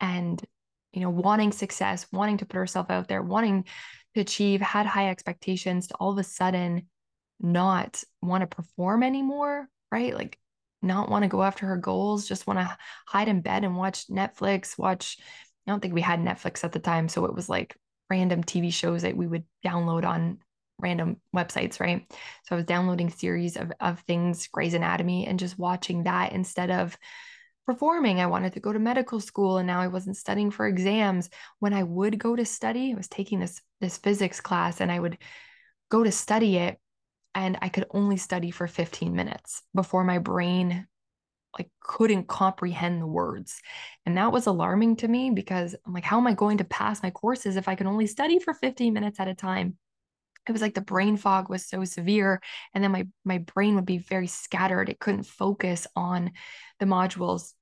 and, 0.00 0.40
you 0.92 1.00
know, 1.00 1.10
wanting 1.10 1.52
success, 1.52 2.06
wanting 2.12 2.38
to 2.38 2.46
put 2.46 2.58
herself 2.58 2.90
out 2.90 3.08
there, 3.08 3.22
wanting 3.22 3.64
to 4.14 4.20
achieve, 4.20 4.60
had 4.60 4.86
high 4.86 5.08
expectations 5.08 5.88
to 5.88 5.94
all 5.94 6.12
of 6.12 6.18
a 6.18 6.24
sudden 6.24 6.88
not 7.40 8.04
want 8.20 8.42
to 8.42 8.46
perform 8.46 9.02
anymore, 9.02 9.68
right? 9.90 10.14
Like 10.14 10.38
not 10.82 11.08
want 11.08 11.22
to 11.22 11.28
go 11.28 11.42
after 11.42 11.66
her 11.66 11.76
goals, 11.76 12.28
just 12.28 12.46
want 12.46 12.58
to 12.58 12.76
hide 13.06 13.28
in 13.28 13.40
bed 13.40 13.64
and 13.64 13.76
watch 13.76 14.08
Netflix, 14.08 14.78
watch. 14.78 15.18
I 15.66 15.70
don't 15.70 15.80
think 15.80 15.94
we 15.94 16.00
had 16.00 16.20
Netflix 16.20 16.64
at 16.64 16.72
the 16.72 16.80
time. 16.80 17.08
So 17.08 17.24
it 17.24 17.34
was 17.34 17.48
like 17.48 17.76
random 18.10 18.42
TV 18.42 18.72
shows 18.72 19.02
that 19.02 19.16
we 19.16 19.26
would 19.26 19.44
download 19.64 20.04
on 20.04 20.38
random 20.78 21.18
websites, 21.34 21.80
right? 21.80 22.04
So 22.44 22.54
I 22.54 22.54
was 22.56 22.64
downloading 22.64 23.10
series 23.10 23.56
of, 23.56 23.72
of 23.80 24.00
things, 24.00 24.48
Grey's 24.48 24.74
Anatomy, 24.74 25.26
and 25.26 25.38
just 25.38 25.58
watching 25.58 26.04
that 26.04 26.32
instead 26.32 26.70
of 26.70 26.96
performing. 27.64 28.20
I 28.20 28.26
wanted 28.26 28.54
to 28.54 28.60
go 28.60 28.72
to 28.72 28.78
medical 28.78 29.20
school 29.20 29.58
and 29.58 29.66
now 29.66 29.80
I 29.80 29.86
wasn't 29.86 30.16
studying 30.16 30.50
for 30.50 30.66
exams. 30.66 31.30
When 31.60 31.72
I 31.72 31.84
would 31.84 32.18
go 32.18 32.34
to 32.34 32.44
study, 32.44 32.92
I 32.92 32.96
was 32.96 33.08
taking 33.08 33.38
this 33.38 33.60
this 33.80 33.98
physics 33.98 34.40
class 34.40 34.80
and 34.80 34.90
I 34.90 34.98
would 34.98 35.18
go 35.90 36.02
to 36.02 36.12
study 36.12 36.56
it 36.56 36.78
and 37.34 37.58
I 37.62 37.68
could 37.68 37.86
only 37.90 38.16
study 38.16 38.50
for 38.50 38.66
15 38.66 39.14
minutes 39.14 39.62
before 39.74 40.04
my 40.04 40.18
brain 40.18 40.86
like 41.58 41.70
couldn't 41.80 42.28
comprehend 42.28 43.02
the 43.02 43.06
words. 43.06 43.60
And 44.06 44.16
that 44.16 44.32
was 44.32 44.46
alarming 44.46 44.96
to 44.96 45.08
me 45.08 45.30
because 45.30 45.74
I'm 45.86 45.92
like 45.92 46.04
how 46.04 46.18
am 46.18 46.26
I 46.26 46.34
going 46.34 46.58
to 46.58 46.64
pass 46.64 47.02
my 47.02 47.10
courses 47.10 47.56
if 47.56 47.68
I 47.68 47.74
can 47.74 47.86
only 47.86 48.06
study 48.06 48.38
for 48.38 48.54
15 48.54 48.92
minutes 48.92 49.20
at 49.20 49.28
a 49.28 49.34
time? 49.34 49.76
It 50.48 50.52
was 50.52 50.62
like 50.62 50.74
the 50.74 50.80
brain 50.80 51.16
fog 51.16 51.48
was 51.48 51.66
so 51.66 51.84
severe 51.84 52.40
and 52.74 52.82
then 52.82 52.90
my 52.92 53.06
my 53.24 53.38
brain 53.38 53.74
would 53.76 53.86
be 53.86 53.98
very 53.98 54.26
scattered. 54.26 54.88
It 54.88 55.00
couldn't 55.00 55.24
focus 55.24 55.86
on 55.94 56.32
the 56.80 56.86
modules 56.86 57.52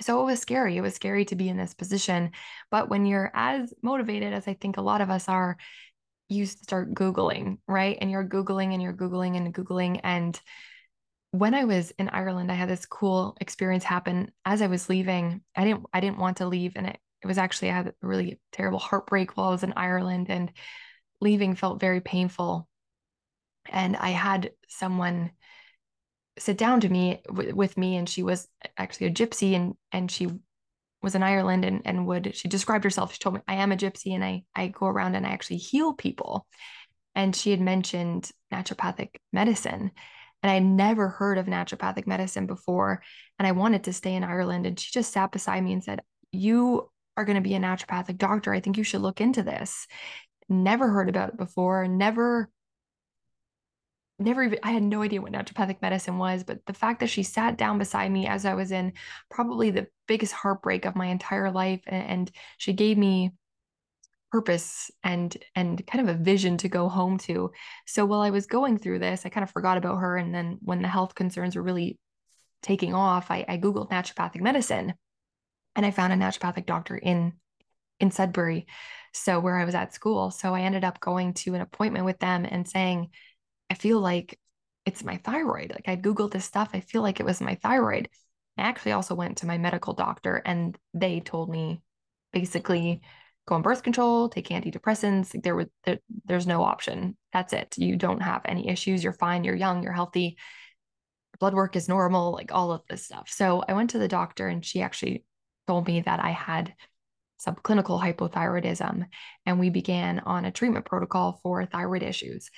so 0.00 0.20
it 0.20 0.24
was 0.24 0.40
scary. 0.40 0.76
It 0.76 0.80
was 0.80 0.94
scary 0.94 1.24
to 1.26 1.36
be 1.36 1.48
in 1.48 1.56
this 1.56 1.74
position. 1.74 2.32
But 2.70 2.88
when 2.88 3.06
you're 3.06 3.30
as 3.34 3.72
motivated 3.82 4.32
as 4.32 4.48
I 4.48 4.54
think 4.54 4.76
a 4.76 4.82
lot 4.82 5.00
of 5.00 5.10
us 5.10 5.28
are, 5.28 5.56
you 6.32 6.46
start 6.46 6.94
Googling, 6.94 7.58
right? 7.68 7.96
And 8.00 8.10
you're 8.10 8.24
Googling 8.24 8.72
and 8.72 8.82
you're 8.82 8.92
Googling 8.92 9.36
and 9.36 9.54
Googling. 9.54 10.00
And 10.02 10.40
when 11.30 11.54
I 11.54 11.64
was 11.64 11.92
in 11.98 12.08
Ireland, 12.08 12.50
I 12.50 12.54
had 12.54 12.68
this 12.68 12.86
cool 12.86 13.36
experience 13.40 13.84
happen 13.84 14.32
as 14.44 14.62
I 14.62 14.66
was 14.66 14.88
leaving. 14.88 15.42
I 15.56 15.64
didn't 15.64 15.86
I 15.92 16.00
didn't 16.00 16.18
want 16.18 16.38
to 16.38 16.46
leave. 16.46 16.72
And 16.76 16.86
it, 16.86 16.98
it 17.22 17.26
was 17.26 17.38
actually 17.38 17.70
I 17.70 17.76
had 17.76 17.88
a 17.88 17.94
really 18.02 18.40
terrible 18.52 18.78
heartbreak 18.78 19.36
while 19.36 19.48
I 19.48 19.52
was 19.52 19.62
in 19.62 19.72
Ireland 19.76 20.26
and 20.28 20.52
leaving 21.20 21.54
felt 21.54 21.80
very 21.80 22.00
painful. 22.00 22.68
And 23.70 23.96
I 23.96 24.10
had 24.10 24.50
someone 24.68 25.30
sit 26.38 26.58
down 26.58 26.80
to 26.80 26.88
me 26.88 27.22
w- 27.26 27.54
with 27.54 27.76
me 27.76 27.96
and 27.96 28.08
she 28.08 28.22
was 28.22 28.48
actually 28.76 29.06
a 29.06 29.12
gypsy 29.12 29.54
and 29.54 29.74
and 29.92 30.10
she 30.10 30.28
was 31.02 31.14
in 31.14 31.22
Ireland 31.22 31.64
and 31.64 31.82
and 31.84 32.06
would 32.06 32.34
she 32.36 32.48
described 32.48 32.84
herself 32.84 33.12
she 33.12 33.18
told 33.18 33.36
me 33.36 33.40
I 33.48 33.54
am 33.54 33.72
a 33.72 33.76
gypsy 33.76 34.14
and 34.14 34.24
I 34.24 34.44
I 34.54 34.68
go 34.68 34.86
around 34.86 35.14
and 35.14 35.26
I 35.26 35.30
actually 35.30 35.58
heal 35.58 35.92
people. 35.94 36.46
And 37.14 37.36
she 37.36 37.50
had 37.50 37.60
mentioned 37.60 38.30
naturopathic 38.52 39.16
medicine. 39.32 39.90
And 40.42 40.50
I 40.50 40.58
never 40.58 41.08
heard 41.08 41.38
of 41.38 41.46
naturopathic 41.46 42.06
medicine 42.06 42.46
before. 42.46 43.02
And 43.38 43.46
I 43.46 43.52
wanted 43.52 43.84
to 43.84 43.92
stay 43.92 44.14
in 44.14 44.24
Ireland. 44.24 44.66
And 44.66 44.80
she 44.80 44.90
just 44.90 45.12
sat 45.12 45.30
beside 45.30 45.62
me 45.62 45.72
and 45.72 45.84
said 45.84 46.00
you 46.32 46.90
are 47.16 47.24
going 47.24 47.36
to 47.36 47.42
be 47.42 47.54
a 47.54 47.60
naturopathic 47.60 48.16
doctor. 48.16 48.52
I 48.52 48.60
think 48.60 48.76
you 48.76 48.84
should 48.84 49.02
look 49.02 49.20
into 49.20 49.42
this. 49.42 49.86
Never 50.48 50.88
heard 50.88 51.08
about 51.08 51.30
it 51.30 51.36
before. 51.36 51.86
Never 51.86 52.50
never 54.24 54.42
even 54.42 54.58
I 54.62 54.72
had 54.72 54.82
no 54.82 55.02
idea 55.02 55.20
what 55.20 55.32
naturopathic 55.32 55.82
medicine 55.82 56.18
was, 56.18 56.44
but 56.44 56.64
the 56.66 56.72
fact 56.72 57.00
that 57.00 57.10
she 57.10 57.22
sat 57.22 57.56
down 57.56 57.78
beside 57.78 58.10
me 58.10 58.26
as 58.26 58.44
I 58.44 58.54
was 58.54 58.72
in 58.72 58.92
probably 59.30 59.70
the 59.70 59.88
biggest 60.08 60.32
heartbreak 60.32 60.84
of 60.84 60.96
my 60.96 61.06
entire 61.06 61.50
life 61.50 61.82
and, 61.86 62.06
and 62.06 62.30
she 62.58 62.72
gave 62.72 62.98
me 62.98 63.32
purpose 64.30 64.90
and 65.04 65.36
and 65.54 65.86
kind 65.86 66.08
of 66.08 66.14
a 66.14 66.18
vision 66.18 66.56
to 66.58 66.68
go 66.68 66.88
home 66.88 67.18
to. 67.18 67.52
So 67.86 68.06
while 68.06 68.20
I 68.20 68.30
was 68.30 68.46
going 68.46 68.78
through 68.78 69.00
this, 69.00 69.26
I 69.26 69.28
kind 69.28 69.44
of 69.44 69.50
forgot 69.50 69.78
about 69.78 69.98
her 69.98 70.16
and 70.16 70.34
then 70.34 70.58
when 70.62 70.82
the 70.82 70.88
health 70.88 71.14
concerns 71.14 71.56
were 71.56 71.62
really 71.62 71.98
taking 72.62 72.94
off, 72.94 73.30
I, 73.30 73.44
I 73.48 73.58
googled 73.58 73.90
naturopathic 73.90 74.40
medicine 74.40 74.94
and 75.76 75.84
I 75.86 75.90
found 75.90 76.12
a 76.12 76.16
naturopathic 76.16 76.66
doctor 76.66 76.96
in 76.96 77.34
in 78.00 78.10
Sudbury, 78.10 78.66
so 79.12 79.38
where 79.38 79.56
I 79.56 79.64
was 79.64 79.74
at 79.74 79.94
school. 79.94 80.30
So 80.30 80.54
I 80.54 80.62
ended 80.62 80.84
up 80.84 81.00
going 81.00 81.34
to 81.34 81.54
an 81.54 81.60
appointment 81.60 82.04
with 82.04 82.18
them 82.18 82.44
and 82.44 82.68
saying, 82.68 83.10
I 83.72 83.74
feel 83.74 84.00
like 84.00 84.38
it's 84.84 85.02
my 85.02 85.16
thyroid. 85.16 85.70
Like 85.70 85.88
I 85.88 85.96
Googled 85.96 86.32
this 86.32 86.44
stuff. 86.44 86.68
I 86.74 86.80
feel 86.80 87.00
like 87.00 87.20
it 87.20 87.26
was 87.26 87.40
my 87.40 87.54
thyroid. 87.54 88.10
I 88.58 88.62
actually 88.64 88.92
also 88.92 89.14
went 89.14 89.38
to 89.38 89.46
my 89.46 89.56
medical 89.56 89.94
doctor 89.94 90.42
and 90.44 90.76
they 90.92 91.20
told 91.20 91.48
me 91.48 91.80
basically 92.34 93.00
go 93.48 93.54
on 93.54 93.62
birth 93.62 93.82
control, 93.82 94.28
take 94.28 94.48
antidepressants. 94.50 95.32
Like 95.32 95.42
there 95.42 95.56
was 95.56 95.68
there, 95.84 96.00
there's 96.26 96.46
no 96.46 96.62
option. 96.62 97.16
That's 97.32 97.54
it. 97.54 97.78
You 97.78 97.96
don't 97.96 98.20
have 98.20 98.42
any 98.44 98.68
issues. 98.68 99.02
You're 99.02 99.14
fine. 99.14 99.42
You're 99.42 99.54
young. 99.54 99.82
You're 99.82 99.94
healthy. 99.94 100.36
Blood 101.40 101.54
work 101.54 101.74
is 101.74 101.88
normal. 101.88 102.32
Like 102.32 102.52
all 102.52 102.72
of 102.72 102.82
this 102.90 103.06
stuff. 103.06 103.30
So 103.30 103.64
I 103.66 103.72
went 103.72 103.88
to 103.90 103.98
the 103.98 104.06
doctor 104.06 104.48
and 104.48 104.62
she 104.62 104.82
actually 104.82 105.24
told 105.66 105.86
me 105.86 106.02
that 106.02 106.20
I 106.20 106.32
had 106.32 106.74
subclinical 107.46 108.00
hypothyroidism 108.00 109.06
and 109.46 109.58
we 109.58 109.70
began 109.70 110.20
on 110.20 110.44
a 110.44 110.52
treatment 110.52 110.84
protocol 110.84 111.40
for 111.42 111.64
thyroid 111.64 112.02
issues. 112.02 112.50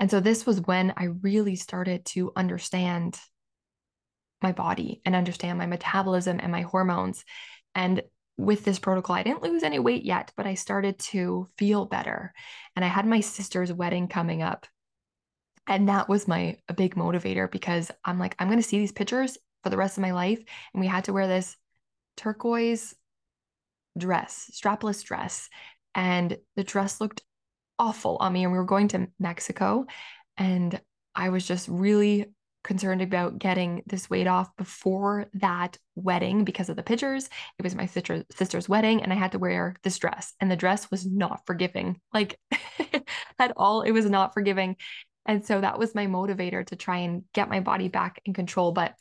And 0.00 0.10
so 0.10 0.18
this 0.18 0.46
was 0.46 0.62
when 0.62 0.94
I 0.96 1.04
really 1.20 1.56
started 1.56 2.06
to 2.06 2.32
understand 2.34 3.18
my 4.42 4.52
body 4.52 5.02
and 5.04 5.14
understand 5.14 5.58
my 5.58 5.66
metabolism 5.66 6.40
and 6.40 6.50
my 6.50 6.62
hormones. 6.62 7.22
And 7.74 8.02
with 8.38 8.64
this 8.64 8.78
protocol, 8.78 9.14
I 9.14 9.22
didn't 9.22 9.42
lose 9.42 9.62
any 9.62 9.78
weight 9.78 10.02
yet, 10.02 10.32
but 10.36 10.46
I 10.46 10.54
started 10.54 10.98
to 10.98 11.46
feel 11.58 11.84
better. 11.84 12.32
And 12.74 12.84
I 12.84 12.88
had 12.88 13.04
my 13.06 13.20
sister's 13.20 13.70
wedding 13.70 14.08
coming 14.08 14.42
up. 14.42 14.66
And 15.66 15.90
that 15.90 16.08
was 16.08 16.26
my 16.26 16.56
a 16.68 16.74
big 16.74 16.94
motivator 16.94 17.50
because 17.50 17.90
I'm 18.02 18.18
like, 18.18 18.34
I'm 18.38 18.48
going 18.48 18.58
to 18.58 18.66
see 18.66 18.78
these 18.78 18.92
pictures 18.92 19.36
for 19.62 19.68
the 19.68 19.76
rest 19.76 19.98
of 19.98 20.02
my 20.02 20.12
life. 20.12 20.40
And 20.72 20.80
we 20.80 20.86
had 20.86 21.04
to 21.04 21.12
wear 21.12 21.28
this 21.28 21.54
turquoise 22.16 22.94
dress, 23.98 24.50
strapless 24.54 25.04
dress. 25.04 25.50
And 25.94 26.38
the 26.56 26.64
dress 26.64 27.00
looked 27.00 27.20
awful 27.80 28.18
on 28.20 28.32
me. 28.32 28.44
And 28.44 28.52
we 28.52 28.58
were 28.58 28.64
going 28.64 28.88
to 28.88 29.08
Mexico. 29.18 29.86
And 30.36 30.80
I 31.14 31.30
was 31.30 31.46
just 31.46 31.66
really 31.68 32.26
concerned 32.62 33.00
about 33.00 33.38
getting 33.38 33.82
this 33.86 34.10
weight 34.10 34.26
off 34.26 34.54
before 34.56 35.26
that 35.34 35.78
wedding 35.94 36.44
because 36.44 36.68
of 36.68 36.76
the 36.76 36.82
pictures. 36.82 37.28
It 37.58 37.62
was 37.62 37.74
my 37.74 37.86
sister, 37.86 38.22
sister's 38.30 38.68
wedding, 38.68 39.02
and 39.02 39.12
I 39.12 39.16
had 39.16 39.32
to 39.32 39.38
wear 39.38 39.74
this 39.82 39.98
dress. 39.98 40.34
And 40.40 40.50
the 40.50 40.56
dress 40.56 40.90
was 40.90 41.06
not 41.06 41.46
forgiving, 41.46 42.00
like 42.12 42.38
at 43.38 43.52
all. 43.56 43.80
It 43.80 43.92
was 43.92 44.04
not 44.04 44.34
forgiving. 44.34 44.76
And 45.24 45.44
so 45.44 45.60
that 45.60 45.78
was 45.78 45.94
my 45.94 46.06
motivator 46.06 46.66
to 46.66 46.76
try 46.76 46.98
and 46.98 47.24
get 47.32 47.48
my 47.48 47.60
body 47.60 47.88
back 47.88 48.20
in 48.26 48.34
control. 48.34 48.72
But 48.72 48.94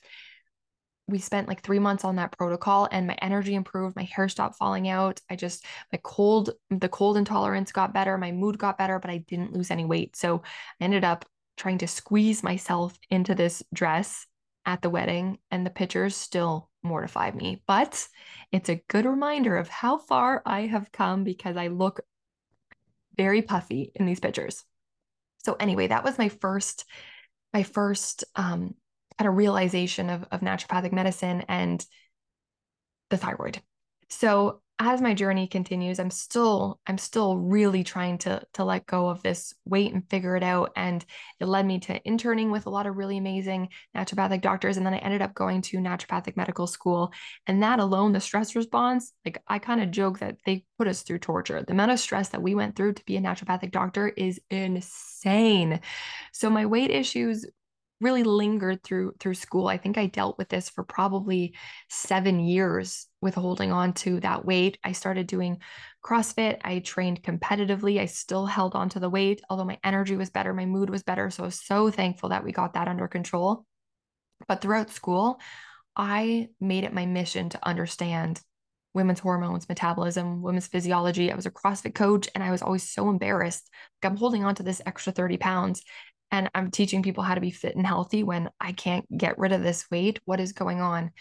we 1.10 1.20
spent 1.20 1.48
like 1.48 1.62
three 1.62 1.80
months 1.80 2.06
on 2.06 2.16
that 2.18 2.32
protocol 2.38 2.88
and 2.92 3.08
my 3.08 3.18
energy 3.22 3.56
improved 3.56 3.96
my 3.96 4.04
hair 4.04 4.30
stopped 4.30 4.56
falling 4.56 4.88
out. 4.88 5.20
I 5.30 5.36
just 5.36 5.66
my 5.92 6.00
cold 6.04 6.52
the 6.70 6.90
cold 6.90 7.18
intolerance 7.18 7.72
got 7.72 7.94
better 7.94 8.18
my 8.18 8.32
mood 8.32 8.58
got 8.58 8.78
better 8.78 9.00
but 9.00 9.10
i 9.12 9.18
didn't 9.18 9.54
lose 9.54 9.72
any 9.72 9.86
weight. 9.86 10.16
So 10.16 10.44
i 10.80 10.84
ended 10.84 11.04
up 11.04 11.26
trying 11.58 11.80
to 11.80 11.88
squeeze 11.88 12.44
myself 12.44 12.98
into 13.10 13.36
this 13.36 13.64
dress 13.74 14.26
at 14.66 14.82
the 14.82 14.90
wedding 14.90 15.40
and 15.52 15.66
the 15.66 15.72
pictures 15.72 16.16
still 16.16 16.70
mortify 16.84 17.32
me. 17.32 17.62
But 17.68 18.08
it's 18.52 18.70
a 18.70 18.82
good 18.88 19.06
reminder 19.06 19.58
of 19.58 19.68
how 19.68 19.98
far 19.98 20.42
i 20.46 20.62
have 20.62 20.92
come 20.92 21.24
because 21.24 21.58
i 21.58 21.68
look 21.68 22.02
very 23.18 23.42
puffy 23.42 23.92
in 23.96 24.06
these 24.06 24.20
pictures. 24.20 24.64
So 25.44 25.56
anyway 25.60 25.88
that 25.88 26.04
was 26.04 26.18
my 26.18 26.30
first 26.30 26.86
my 27.54 27.64
first 27.64 28.24
um 28.36 28.76
kind 29.20 29.28
of 29.28 29.36
realization 29.36 30.10
of, 30.10 30.26
of 30.32 30.40
naturopathic 30.40 30.94
medicine 30.94 31.44
and 31.50 31.86
the 33.10 33.18
thyroid. 33.18 33.62
So 34.08 34.62
as 34.82 35.02
my 35.02 35.14
journey 35.14 35.46
continues, 35.46 36.00
I'm 36.00 36.10
still 36.10 36.80
I'm 36.88 36.98
still 36.98 37.38
really 37.38 37.84
trying 37.84 38.18
to 38.20 38.42
to 38.54 38.64
let 38.64 38.86
go 38.86 39.10
of 39.10 39.22
this 39.22 39.54
weight 39.66 39.94
and 39.94 40.10
figure 40.10 40.38
it 40.38 40.44
out. 40.44 40.72
And 40.78 41.06
it 41.42 41.48
led 41.48 41.66
me 41.66 41.80
to 41.82 42.08
interning 42.08 42.50
with 42.50 42.66
a 42.66 42.70
lot 42.70 42.88
of 42.88 42.96
really 42.96 43.18
amazing 43.18 43.70
naturopathic 43.94 44.40
doctors. 44.40 44.78
And 44.78 44.86
then 44.86 44.94
I 44.94 45.00
ended 45.00 45.22
up 45.22 45.34
going 45.34 45.64
to 45.64 45.80
naturopathic 45.80 46.38
medical 46.38 46.66
school. 46.66 47.12
And 47.46 47.62
that 47.62 47.80
alone, 47.80 48.14
the 48.14 48.22
stress 48.22 48.56
response, 48.56 49.12
like 49.26 49.44
I 49.50 49.60
kind 49.60 49.82
of 49.82 49.92
joke 49.92 50.20
that 50.20 50.38
they 50.46 50.64
put 50.78 50.88
us 50.88 51.02
through 51.02 51.20
torture. 51.20 51.62
The 51.62 51.74
amount 51.74 51.92
of 51.92 52.00
stress 52.00 52.30
that 52.30 52.42
we 52.42 52.56
went 52.56 52.78
through 52.78 52.94
to 52.94 53.06
be 53.06 53.18
a 53.18 53.22
naturopathic 53.22 53.72
doctor 53.72 54.08
is 54.08 54.40
insane. 54.50 55.82
So 56.32 56.50
my 56.50 56.66
weight 56.66 56.90
issues 56.90 57.46
really 58.02 58.24
lingered 58.24 58.84
through 58.84 59.14
through 59.20 59.34
school. 59.34 59.68
I 59.68 59.78
think 59.78 59.98
I 59.98 60.06
dealt 60.06 60.38
with 60.38 60.50
this 60.50 60.70
for 60.70 60.84
probably 60.84 61.56
7 61.90 62.40
years 62.40 63.08
with 63.22 63.36
holding 63.36 63.72
on 63.72 63.94
to 63.94 64.20
that 64.22 64.46
weight. 64.46 64.78
I 64.84 64.94
started 64.94 65.28
doing 65.28 65.60
CrossFit. 66.06 66.60
I 66.64 66.80
trained 66.80 67.24
competitively. 67.24 68.00
I 68.00 68.06
still 68.06 68.46
held 68.46 68.76
on 68.76 68.90
to 68.90 69.00
the 69.00 69.10
weight, 69.10 69.42
although 69.50 69.66
my 69.66 69.80
energy 69.84 70.16
was 70.16 70.30
better, 70.30 70.54
my 70.54 70.66
mood 70.66 70.90
was 70.90 71.04
better. 71.04 71.30
So 71.30 71.44
I 71.44 71.48
was 71.48 71.62
so 71.62 71.92
thankful 71.92 72.30
that 72.30 72.44
we 72.44 72.52
got 72.52 72.74
that 72.74 72.88
under 72.88 73.08
control. 73.08 73.66
But 74.48 74.62
throughout 74.62 74.90
school, 74.90 75.40
I 75.96 76.50
made 76.62 76.86
it 76.86 76.94
my 76.94 77.06
mission 77.06 77.50
to 77.50 77.68
understand 77.68 78.42
women's 78.94 79.20
hormones, 79.20 79.68
metabolism, 79.68 80.42
women's 80.42 80.68
physiology. 80.68 81.32
I 81.32 81.36
was 81.36 81.46
a 81.46 81.52
CrossFit 81.52 81.94
coach 81.94 82.30
and 82.34 82.44
I 82.44 82.52
was 82.52 82.62
always 82.62 82.90
so 82.90 83.10
embarrassed. 83.10 83.70
Like 84.02 84.12
I'm 84.12 84.18
holding 84.18 84.46
on 84.46 84.56
to 84.56 84.64
this 84.64 84.82
extra 84.86 85.12
30 85.12 85.38
pounds 85.38 85.84
and 86.32 86.50
I'm 86.54 86.72
teaching 86.72 87.04
people 87.04 87.24
how 87.24 87.36
to 87.36 87.42
be 87.42 87.52
fit 87.52 87.76
and 87.76 87.86
healthy 87.86 88.24
when 88.24 88.50
I 88.60 88.72
can't 88.72 89.06
get 89.18 89.38
rid 89.38 89.52
of 89.52 89.64
this 89.64 89.90
weight. 89.90 90.20
What 90.26 90.40
is 90.40 90.54
going 90.54 90.82
on? 90.82 91.12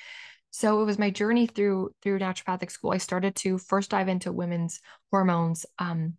So 0.50 0.80
it 0.82 0.84
was 0.84 0.98
my 0.98 1.10
journey 1.10 1.46
through 1.46 1.90
through 2.02 2.18
naturopathic 2.18 2.70
school. 2.70 2.92
I 2.92 2.98
started 2.98 3.36
to 3.36 3.58
first 3.58 3.90
dive 3.90 4.08
into 4.08 4.32
women's 4.32 4.80
hormones, 5.10 5.66
um, 5.78 6.14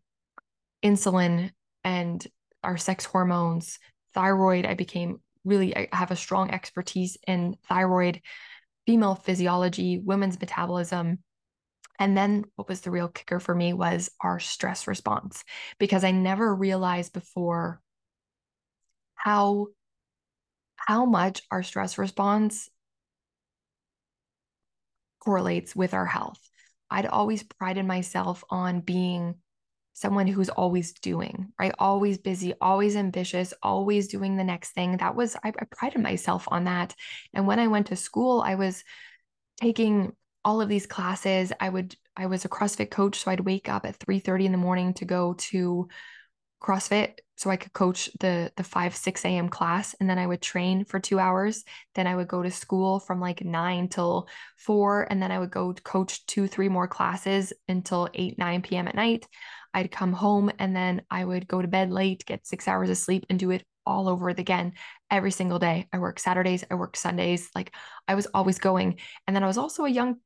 insulin, 0.84 1.52
and 1.84 2.26
our 2.64 2.78
sex 2.78 3.06
hormones, 3.06 3.80
thyroid. 4.14 4.66
I 4.66 4.76
became 4.76 5.22
really, 5.46 5.76
I 5.76 5.88
have 5.92 6.12
a 6.12 6.16
strong 6.16 6.52
expertise 6.52 7.18
in 7.26 7.56
thyroid, 7.68 8.22
female 8.86 9.16
physiology, 9.16 9.98
women's 9.98 10.40
metabolism. 10.40 11.20
And 11.98 12.18
then 12.18 12.46
what 12.56 12.70
was 12.70 12.82
the 12.82 12.92
real 12.92 13.08
kicker 13.08 13.40
for 13.40 13.54
me 13.54 13.74
was 13.74 14.10
our 14.22 14.40
stress 14.40 14.88
response, 14.88 15.44
because 15.80 16.04
I 16.04 16.12
never 16.12 16.54
realized 16.54 17.14
before 17.14 17.82
how 19.20 19.68
how 20.78 21.06
much 21.06 21.42
our 21.52 21.62
stress 21.62 21.98
response 21.98 22.70
correlates 25.20 25.76
with 25.76 25.94
our 25.94 26.06
health. 26.06 26.40
I'd 26.90 27.06
always 27.06 27.44
prided 27.44 27.86
myself 27.86 28.44
on 28.50 28.80
being 28.80 29.36
someone 29.94 30.28
who's 30.28 30.50
always 30.50 30.94
doing, 30.94 31.50
right? 31.60 31.76
Always 31.78 32.18
busy, 32.18 32.54
always 32.62 32.96
ambitious, 32.96 33.54
always 33.62 34.08
doing 34.08 34.38
the 34.38 34.44
next 34.44 34.72
thing. 34.72 34.98
That 34.98 35.16
was, 35.16 35.36
I, 35.44 35.50
I 35.50 35.66
prided 35.70 36.02
myself 36.02 36.48
on 36.48 36.64
that. 36.64 36.96
And 37.34 37.46
when 37.46 37.60
I 37.60 37.68
went 37.68 37.88
to 37.88 37.96
school, 37.98 38.42
I 38.42 38.56
was 38.56 38.84
taking 39.60 40.14
all 40.46 40.62
of 40.62 40.70
these 40.70 40.88
classes. 40.88 41.52
I 41.60 41.68
would, 41.68 41.96
I 42.16 42.28
was 42.28 42.46
a 42.46 42.50
CrossFit 42.50 42.90
coach. 42.90 43.20
So 43.20 43.30
I'd 43.30 43.42
wake 43.42 43.68
up 43.68 43.86
at 43.86 43.98
3 43.98 44.20
30 44.20 44.46
in 44.46 44.52
the 44.54 44.58
morning 44.58 44.94
to 44.96 45.06
go 45.06 45.34
to 45.34 45.90
CrossFit 46.64 47.20
so 47.40 47.50
I 47.50 47.56
could 47.56 47.72
coach 47.72 48.10
the 48.20 48.52
the 48.58 48.66
5 48.66 48.94
6 48.94 49.24
a.m. 49.24 49.48
class 49.48 49.96
and 50.02 50.10
then 50.10 50.20
I 50.20 50.28
would 50.28 50.42
train 50.42 50.84
for 50.84 51.00
2 51.00 51.20
hours 51.20 51.64
then 51.96 52.06
I 52.06 52.16
would 52.16 52.28
go 52.28 52.44
to 52.44 52.52
school 52.52 53.00
from 53.00 53.22
like 53.22 53.46
9 53.46 53.88
till 53.88 54.28
4 54.58 55.08
and 55.10 55.22
then 55.24 55.32
I 55.32 55.40
would 55.40 55.50
go 55.50 55.74
coach 55.74 56.26
2 56.26 56.48
3 56.50 56.68
more 56.68 56.88
classes 56.88 57.54
until 57.70 58.10
8 58.14 58.38
9 58.38 58.62
p.m. 58.62 58.90
at 58.90 58.96
night 58.96 59.26
I'd 59.74 59.90
come 59.90 60.12
home 60.12 60.52
and 60.60 60.76
then 60.76 61.02
I 61.10 61.24
would 61.24 61.48
go 61.48 61.62
to 61.62 61.68
bed 61.68 61.92
late 61.92 62.26
get 62.26 62.46
6 62.46 62.68
hours 62.68 62.90
of 62.90 62.98
sleep 62.98 63.26
and 63.30 63.40
do 63.40 63.52
it 63.52 63.64
all 63.86 64.10
over 64.10 64.28
again 64.28 64.74
every 65.10 65.32
single 65.32 65.60
day 65.60 65.88
I 65.94 66.00
work 66.00 66.20
Saturdays 66.20 66.66
I 66.70 66.76
work 66.76 66.98
Sundays 66.98 67.50
like 67.56 67.74
I 68.06 68.16
was 68.16 68.28
always 68.34 68.60
going 68.60 69.00
and 69.26 69.36
then 69.36 69.46
I 69.46 69.48
was 69.48 69.58
also 69.58 69.86
a 69.86 69.90
young 69.90 70.18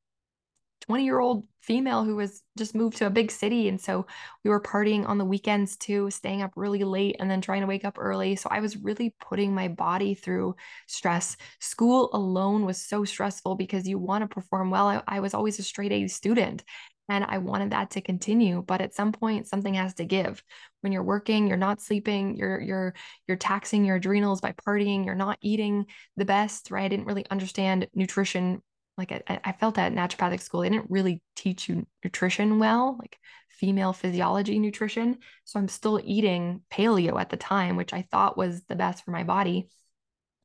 20 0.85 1.05
year 1.05 1.19
old 1.19 1.45
female 1.61 2.03
who 2.03 2.15
was 2.15 2.41
just 2.57 2.75
moved 2.75 2.97
to 2.97 3.05
a 3.05 3.09
big 3.09 3.31
city. 3.31 3.69
And 3.69 3.79
so 3.79 4.05
we 4.43 4.49
were 4.49 4.61
partying 4.61 5.07
on 5.07 5.17
the 5.17 5.25
weekends 5.25 5.77
too, 5.77 6.11
staying 6.11 6.41
up 6.41 6.51
really 6.55 6.83
late 6.83 7.15
and 7.19 7.31
then 7.31 7.39
trying 7.39 7.61
to 7.61 7.67
wake 7.67 7.85
up 7.85 7.97
early. 7.97 8.35
So 8.35 8.49
I 8.51 8.59
was 8.59 8.75
really 8.75 9.15
putting 9.21 9.55
my 9.55 9.69
body 9.69 10.13
through 10.13 10.55
stress. 10.87 11.37
School 11.59 12.09
alone 12.13 12.65
was 12.65 12.85
so 12.85 13.05
stressful 13.05 13.55
because 13.55 13.87
you 13.87 13.97
want 13.97 14.23
to 14.23 14.33
perform 14.33 14.71
well. 14.71 14.87
I, 14.87 15.01
I 15.07 15.19
was 15.21 15.33
always 15.33 15.57
a 15.57 15.63
straight 15.63 15.93
A 15.93 16.07
student 16.07 16.63
and 17.09 17.23
I 17.23 17.37
wanted 17.37 17.71
that 17.71 17.91
to 17.91 18.01
continue. 18.01 18.61
But 18.61 18.81
at 18.81 18.93
some 18.93 19.11
point, 19.11 19.47
something 19.47 19.73
has 19.75 19.93
to 19.95 20.05
give. 20.05 20.43
When 20.81 20.91
you're 20.91 21.03
working, 21.03 21.47
you're 21.47 21.57
not 21.57 21.81
sleeping, 21.81 22.35
you're 22.35 22.59
you're 22.59 22.93
you're 23.27 23.37
taxing 23.37 23.85
your 23.85 23.97
adrenals 23.97 24.41
by 24.41 24.53
partying, 24.53 25.05
you're 25.05 25.15
not 25.15 25.37
eating 25.41 25.85
the 26.17 26.25
best, 26.25 26.71
right? 26.71 26.85
I 26.85 26.87
didn't 26.87 27.05
really 27.05 27.25
understand 27.29 27.87
nutrition 27.93 28.61
like 28.97 29.11
I, 29.27 29.39
I 29.43 29.51
felt 29.53 29.77
at 29.77 29.93
naturopathic 29.93 30.41
school 30.41 30.61
they 30.61 30.69
didn't 30.69 30.91
really 30.91 31.21
teach 31.35 31.67
you 31.69 31.87
nutrition 32.03 32.59
well 32.59 32.97
like 32.99 33.17
female 33.49 33.93
physiology 33.93 34.59
nutrition 34.59 35.17
so 35.43 35.59
i'm 35.59 35.67
still 35.67 36.01
eating 36.03 36.61
paleo 36.71 37.19
at 37.19 37.29
the 37.29 37.37
time 37.37 37.75
which 37.75 37.93
i 37.93 38.01
thought 38.11 38.37
was 38.37 38.63
the 38.63 38.75
best 38.75 39.03
for 39.05 39.11
my 39.11 39.23
body 39.23 39.69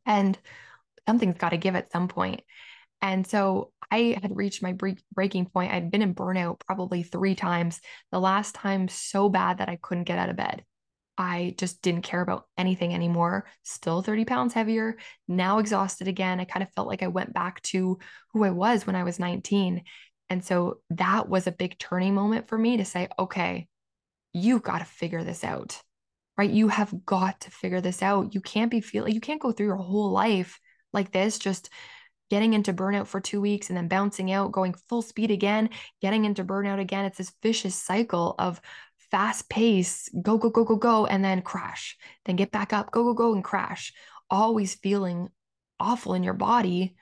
and 0.06 0.38
something's 1.06 1.38
got 1.38 1.50
to 1.50 1.56
give 1.56 1.74
at 1.74 1.92
some 1.92 2.08
point 2.08 2.42
and 3.00 3.26
so 3.26 3.72
I 3.90 4.18
had 4.20 4.36
reached 4.36 4.62
my 4.62 4.76
breaking 5.14 5.46
point. 5.46 5.72
I'd 5.72 5.90
been 5.90 6.02
in 6.02 6.14
burnout 6.14 6.60
probably 6.60 7.02
three 7.02 7.34
times. 7.34 7.80
The 8.10 8.20
last 8.20 8.54
time 8.54 8.88
so 8.88 9.28
bad 9.28 9.58
that 9.58 9.68
I 9.68 9.78
couldn't 9.80 10.04
get 10.04 10.18
out 10.18 10.28
of 10.28 10.36
bed. 10.36 10.64
I 11.18 11.56
just 11.58 11.82
didn't 11.82 12.02
care 12.02 12.20
about 12.20 12.46
anything 12.56 12.94
anymore. 12.94 13.46
Still 13.64 14.02
30 14.02 14.24
pounds 14.24 14.54
heavier, 14.54 14.96
now 15.26 15.58
exhausted 15.58 16.06
again. 16.06 16.38
I 16.38 16.44
kind 16.44 16.62
of 16.62 16.72
felt 16.72 16.86
like 16.86 17.02
I 17.02 17.08
went 17.08 17.34
back 17.34 17.60
to 17.62 17.98
who 18.32 18.44
I 18.44 18.50
was 18.50 18.86
when 18.86 18.94
I 18.94 19.02
was 19.02 19.18
19. 19.18 19.82
And 20.30 20.44
so 20.44 20.78
that 20.90 21.28
was 21.28 21.48
a 21.48 21.52
big 21.52 21.76
turning 21.78 22.14
moment 22.14 22.48
for 22.48 22.56
me 22.56 22.76
to 22.76 22.84
say, 22.84 23.08
okay, 23.18 23.66
you 24.32 24.60
got 24.60 24.78
to 24.78 24.84
figure 24.84 25.24
this 25.24 25.42
out, 25.42 25.82
right? 26.36 26.50
You 26.50 26.68
have 26.68 27.04
got 27.04 27.40
to 27.40 27.50
figure 27.50 27.80
this 27.80 28.00
out. 28.00 28.34
You 28.34 28.40
can't 28.40 28.70
be 28.70 28.80
feeling, 28.80 29.12
you 29.12 29.20
can't 29.20 29.40
go 29.40 29.50
through 29.50 29.66
your 29.66 29.76
whole 29.76 30.12
life 30.12 30.60
like 30.92 31.10
this, 31.10 31.38
just 31.38 31.68
getting 32.30 32.52
into 32.52 32.72
burnout 32.72 33.06
for 33.06 33.20
two 33.20 33.40
weeks 33.40 33.70
and 33.70 33.76
then 33.76 33.88
bouncing 33.88 34.30
out, 34.30 34.52
going 34.52 34.74
full 34.88 35.02
speed 35.02 35.30
again, 35.30 35.70
getting 36.00 36.24
into 36.24 36.44
burnout 36.44 36.78
again. 36.78 37.06
It's 37.06 37.18
this 37.18 37.32
vicious 37.42 37.74
cycle 37.74 38.34
of 38.38 38.60
fast 39.10 39.48
pace, 39.48 40.08
go, 40.22 40.38
go, 40.38 40.50
go, 40.50 40.64
go, 40.64 40.76
go, 40.76 41.06
and 41.06 41.24
then 41.24 41.42
crash, 41.42 41.96
then 42.24 42.36
get 42.36 42.50
back 42.50 42.72
up, 42.72 42.90
go, 42.90 43.04
go, 43.04 43.14
go, 43.14 43.34
and 43.34 43.44
crash, 43.44 43.92
always 44.30 44.74
feeling 44.74 45.28
awful 45.80 46.14
in 46.14 46.22
your 46.22 46.34
body, 46.34 46.94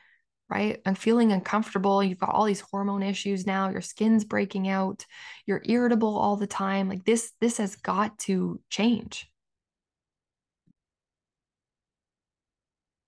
right? 0.48 0.80
And 0.84 0.96
feeling 0.96 1.32
uncomfortable. 1.32 2.02
You've 2.02 2.20
got 2.20 2.30
all 2.30 2.44
these 2.44 2.60
hormone 2.60 3.02
issues 3.02 3.46
now, 3.46 3.70
your 3.70 3.80
skin's 3.80 4.24
breaking 4.24 4.68
out, 4.68 5.04
you're 5.46 5.62
irritable 5.64 6.16
all 6.16 6.36
the 6.36 6.46
time. 6.46 6.88
Like 6.88 7.04
this, 7.04 7.32
this 7.40 7.58
has 7.58 7.76
got 7.76 8.18
to 8.20 8.60
change. 8.70 9.28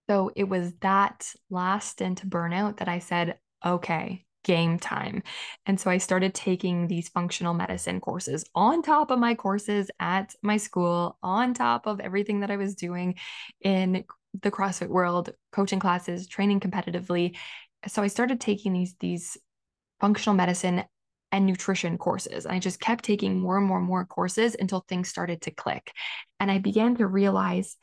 So 0.09 0.31
it 0.35 0.45
was 0.45 0.73
that 0.81 1.33
last 1.51 2.01
into 2.01 2.27
burnout 2.27 2.79
that 2.79 2.89
I 2.89 2.99
said, 2.99 3.39
okay, 3.65 4.25
game 4.49 4.79
time. 4.79 5.23
And 5.67 5.79
so 5.79 5.91
I 5.91 5.99
started 5.99 6.33
taking 6.33 6.89
these 6.89 7.11
functional 7.11 7.53
medicine 7.53 8.01
courses 8.01 8.47
on 8.55 8.81
top 8.81 9.11
of 9.11 9.19
my 9.19 9.35
courses 9.35 9.91
at 10.01 10.35
my 10.43 10.57
school, 10.57 11.19
on 11.23 11.53
top 11.53 11.87
of 11.87 12.01
everything 12.01 12.41
that 12.41 12.51
I 12.51 12.57
was 12.57 12.75
doing 12.75 13.17
in 13.61 14.05
the 14.43 14.51
CrossFit 14.51 14.89
world, 14.89 15.31
coaching 15.53 15.79
classes, 15.79 16.27
training 16.27 16.61
competitively. 16.61 17.37
So 17.87 18.03
I 18.03 18.07
started 18.07 18.41
taking 18.41 18.73
these 18.73 18.95
these 18.99 19.37
functional 20.01 20.35
medicine 20.35 20.85
and 21.31 21.45
nutrition 21.45 21.99
courses. 21.99 22.47
And 22.47 22.55
I 22.55 22.59
just 22.59 22.81
kept 22.81 23.05
taking 23.05 23.39
more 23.39 23.59
and 23.59 23.67
more 23.67 23.79
and 23.79 23.87
more 23.87 24.07
courses 24.07 24.57
until 24.59 24.81
things 24.81 25.11
started 25.11 25.43
to 25.43 25.51
click. 25.51 25.93
And 26.41 26.51
I 26.51 26.59
began 26.59 26.97
to 26.97 27.07
realize 27.07 27.77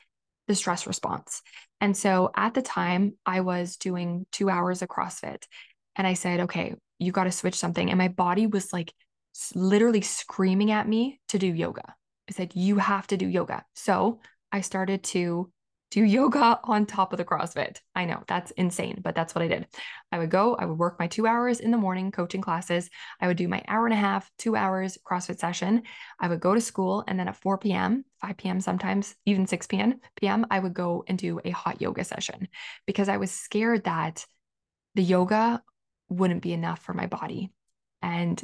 the 0.48 0.56
stress 0.56 0.84
response. 0.88 1.42
And 1.80 1.96
so 1.96 2.32
at 2.34 2.54
the 2.54 2.62
time, 2.62 3.14
I 3.24 3.40
was 3.40 3.76
doing 3.76 4.26
two 4.32 4.50
hours 4.50 4.82
of 4.82 4.88
CrossFit 4.88 5.44
and 5.96 6.06
I 6.06 6.14
said, 6.14 6.40
okay, 6.40 6.74
you 6.98 7.12
got 7.12 7.24
to 7.24 7.32
switch 7.32 7.56
something. 7.56 7.90
And 7.90 7.98
my 7.98 8.08
body 8.08 8.46
was 8.46 8.72
like 8.72 8.92
literally 9.54 10.02
screaming 10.02 10.70
at 10.70 10.88
me 10.88 11.20
to 11.28 11.38
do 11.38 11.46
yoga. 11.46 11.94
I 12.28 12.32
said, 12.32 12.54
you 12.54 12.78
have 12.78 13.06
to 13.08 13.16
do 13.16 13.26
yoga. 13.26 13.64
So 13.74 14.20
I 14.52 14.60
started 14.60 15.02
to 15.04 15.50
do 15.92 16.02
yoga 16.02 16.58
on 16.64 16.84
top 16.84 17.12
of 17.12 17.18
the 17.18 17.24
CrossFit. 17.24 17.78
I 17.94 18.06
know 18.06 18.22
that's 18.26 18.50
insane, 18.52 19.00
but 19.02 19.14
that's 19.14 19.34
what 19.34 19.42
I 19.42 19.48
did. 19.48 19.68
I 20.10 20.18
would 20.18 20.30
go, 20.30 20.56
I 20.56 20.64
would 20.64 20.78
work 20.78 20.98
my 20.98 21.06
two 21.06 21.26
hours 21.26 21.60
in 21.60 21.70
the 21.70 21.76
morning 21.76 22.10
coaching 22.10 22.40
classes. 22.40 22.90
I 23.20 23.28
would 23.28 23.36
do 23.36 23.46
my 23.46 23.62
hour 23.68 23.86
and 23.86 23.94
a 23.94 23.96
half, 23.96 24.28
two 24.36 24.56
hours 24.56 24.98
CrossFit 25.08 25.38
session. 25.38 25.82
I 26.18 26.28
would 26.28 26.40
go 26.40 26.54
to 26.54 26.60
school. 26.60 27.04
And 27.06 27.18
then 27.18 27.28
at 27.28 27.36
4 27.36 27.58
p.m., 27.58 28.04
5 28.20 28.36
p.m., 28.36 28.60
sometimes 28.60 29.14
even 29.26 29.46
6 29.46 29.66
p.m., 29.68 30.00
p.m., 30.16 30.46
I 30.50 30.58
would 30.58 30.74
go 30.74 31.04
and 31.06 31.16
do 31.16 31.40
a 31.44 31.50
hot 31.50 31.80
yoga 31.80 32.02
session 32.02 32.48
because 32.86 33.08
I 33.08 33.18
was 33.18 33.30
scared 33.30 33.84
that 33.84 34.26
the 34.96 35.02
yoga 35.02 35.62
wouldn't 36.08 36.42
be 36.42 36.52
enough 36.52 36.80
for 36.80 36.92
my 36.92 37.06
body. 37.06 37.52
And 38.02 38.42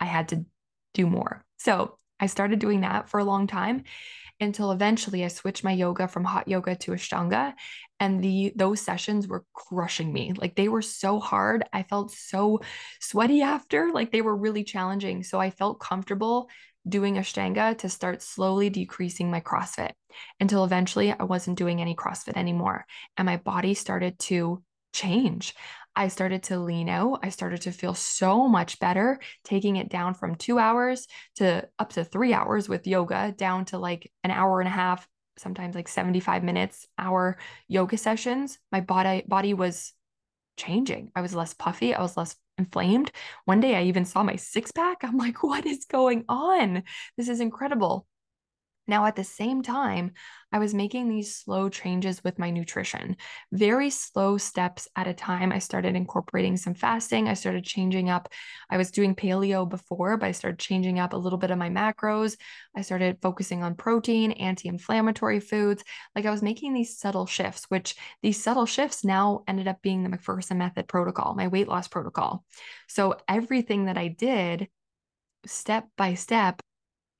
I 0.00 0.04
had 0.04 0.28
to 0.28 0.44
do 0.94 1.06
more. 1.06 1.44
So 1.58 1.96
I 2.20 2.26
started 2.26 2.58
doing 2.58 2.82
that 2.82 3.08
for 3.08 3.20
a 3.20 3.24
long 3.24 3.46
time 3.46 3.84
until 4.40 4.70
eventually 4.70 5.24
I 5.24 5.28
switched 5.28 5.64
my 5.64 5.72
yoga 5.72 6.06
from 6.06 6.24
hot 6.24 6.46
yoga 6.48 6.76
to 6.76 6.92
Ashtanga 6.92 7.54
and 7.98 8.22
the 8.22 8.52
those 8.54 8.80
sessions 8.80 9.26
were 9.26 9.44
crushing 9.52 10.12
me. 10.12 10.32
Like 10.36 10.54
they 10.54 10.68
were 10.68 10.82
so 10.82 11.18
hard. 11.18 11.64
I 11.72 11.82
felt 11.82 12.12
so 12.12 12.60
sweaty 13.00 13.42
after, 13.42 13.90
like 13.92 14.12
they 14.12 14.22
were 14.22 14.36
really 14.36 14.62
challenging. 14.62 15.24
So 15.24 15.40
I 15.40 15.50
felt 15.50 15.80
comfortable 15.80 16.48
doing 16.88 17.16
Ashtanga 17.16 17.76
to 17.78 17.88
start 17.88 18.22
slowly 18.22 18.70
decreasing 18.70 19.30
my 19.30 19.40
CrossFit 19.40 19.92
until 20.40 20.64
eventually 20.64 21.12
I 21.12 21.24
wasn't 21.24 21.58
doing 21.58 21.80
any 21.80 21.94
CrossFit 21.94 22.36
anymore 22.36 22.86
and 23.16 23.26
my 23.26 23.36
body 23.36 23.74
started 23.74 24.18
to 24.20 24.62
change. 24.92 25.54
I 25.98 26.06
started 26.06 26.44
to 26.44 26.60
lean 26.60 26.88
out. 26.88 27.18
I 27.24 27.30
started 27.30 27.62
to 27.62 27.72
feel 27.72 27.92
so 27.92 28.46
much 28.46 28.78
better, 28.78 29.18
taking 29.42 29.74
it 29.76 29.88
down 29.88 30.14
from 30.14 30.36
two 30.36 30.56
hours 30.56 31.08
to 31.36 31.68
up 31.80 31.94
to 31.94 32.04
three 32.04 32.32
hours 32.32 32.68
with 32.68 32.86
yoga, 32.86 33.34
down 33.36 33.64
to 33.66 33.78
like 33.78 34.12
an 34.22 34.30
hour 34.30 34.60
and 34.60 34.68
a 34.68 34.72
half, 34.72 35.08
sometimes 35.38 35.74
like 35.74 35.88
75 35.88 36.44
minutes, 36.44 36.86
hour 36.98 37.36
yoga 37.66 37.96
sessions. 37.96 38.58
My 38.70 38.80
body 38.80 39.24
body 39.26 39.54
was 39.54 39.92
changing. 40.56 41.10
I 41.16 41.20
was 41.20 41.34
less 41.34 41.52
puffy. 41.52 41.92
I 41.94 42.00
was 42.00 42.16
less 42.16 42.36
inflamed. 42.58 43.10
One 43.44 43.58
day 43.58 43.74
I 43.74 43.82
even 43.84 44.04
saw 44.04 44.22
my 44.22 44.36
six 44.36 44.70
pack. 44.70 44.98
I'm 45.02 45.16
like, 45.16 45.42
what 45.42 45.66
is 45.66 45.84
going 45.84 46.24
on? 46.28 46.84
This 47.16 47.28
is 47.28 47.40
incredible. 47.40 48.06
Now, 48.88 49.04
at 49.04 49.16
the 49.16 49.24
same 49.24 49.62
time, 49.62 50.12
I 50.50 50.58
was 50.58 50.72
making 50.72 51.08
these 51.08 51.36
slow 51.36 51.68
changes 51.68 52.24
with 52.24 52.38
my 52.38 52.50
nutrition, 52.50 53.16
very 53.52 53.90
slow 53.90 54.38
steps 54.38 54.88
at 54.96 55.06
a 55.06 55.12
time. 55.12 55.52
I 55.52 55.58
started 55.58 55.94
incorporating 55.94 56.56
some 56.56 56.72
fasting. 56.72 57.28
I 57.28 57.34
started 57.34 57.64
changing 57.64 58.08
up. 58.08 58.30
I 58.70 58.78
was 58.78 58.90
doing 58.90 59.14
paleo 59.14 59.68
before, 59.68 60.16
but 60.16 60.26
I 60.26 60.32
started 60.32 60.58
changing 60.58 60.98
up 60.98 61.12
a 61.12 61.18
little 61.18 61.38
bit 61.38 61.50
of 61.50 61.58
my 61.58 61.68
macros. 61.68 62.38
I 62.74 62.80
started 62.80 63.18
focusing 63.20 63.62
on 63.62 63.74
protein, 63.74 64.32
anti 64.32 64.68
inflammatory 64.68 65.40
foods. 65.40 65.84
Like 66.16 66.24
I 66.24 66.30
was 66.30 66.42
making 66.42 66.72
these 66.72 66.98
subtle 66.98 67.26
shifts, 67.26 67.66
which 67.68 67.94
these 68.22 68.42
subtle 68.42 68.66
shifts 68.66 69.04
now 69.04 69.44
ended 69.46 69.68
up 69.68 69.82
being 69.82 70.02
the 70.02 70.16
MacPherson 70.16 70.56
Method 70.56 70.88
protocol, 70.88 71.34
my 71.34 71.48
weight 71.48 71.68
loss 71.68 71.88
protocol. 71.88 72.42
So 72.88 73.16
everything 73.28 73.84
that 73.84 73.98
I 73.98 74.08
did, 74.08 74.68
step 75.44 75.88
by 75.96 76.14
step, 76.14 76.62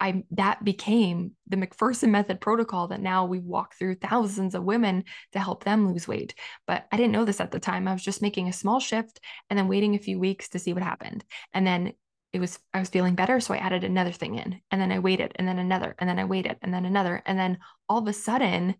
I 0.00 0.24
that 0.32 0.64
became 0.64 1.32
the 1.48 1.56
MacPherson 1.56 2.11
method 2.11 2.40
protocol 2.40 2.88
that 2.88 3.00
now 3.00 3.24
we 3.24 3.40
walk 3.40 3.74
through 3.74 3.96
thousands 3.96 4.54
of 4.54 4.62
women 4.64 5.04
to 5.32 5.40
help 5.40 5.64
them 5.64 5.88
lose 5.88 6.06
weight. 6.06 6.34
But 6.66 6.87
I 6.92 6.96
didn't 6.96 7.12
know 7.12 7.24
this 7.24 7.40
at 7.40 7.50
the 7.50 7.61
time. 7.61 7.88
I 7.88 7.92
was 7.92 8.04
just 8.04 8.22
making 8.22 8.48
a 8.48 8.52
small 8.52 8.80
shift 8.80 9.20
and 9.50 9.58
then 9.58 9.68
waiting 9.68 9.94
a 9.94 9.98
few 9.98 10.18
weeks 10.18 10.50
to 10.50 10.58
see 10.58 10.72
what 10.72 10.82
happened. 10.82 11.24
And 11.52 11.66
then 11.66 11.92
it 12.32 12.40
was 12.40 12.58
I 12.74 12.78
was 12.78 12.90
feeling 12.90 13.14
better, 13.14 13.40
so 13.40 13.54
I 13.54 13.58
added 13.58 13.84
another 13.84 14.12
thing 14.12 14.37
in. 14.37 14.61
And 14.70 14.80
then 14.80 14.92
I 14.92 14.98
waited, 14.98 15.32
and 15.37 15.48
then 15.48 15.58
another, 15.58 15.94
and 15.98 16.08
then 16.08 16.18
I 16.18 16.24
waited, 16.24 16.56
and 16.62 16.72
then 16.72 16.84
another. 16.84 17.22
And 17.26 17.38
then 17.38 17.58
all 17.88 17.98
of 17.98 18.06
a 18.06 18.12
sudden, 18.12 18.74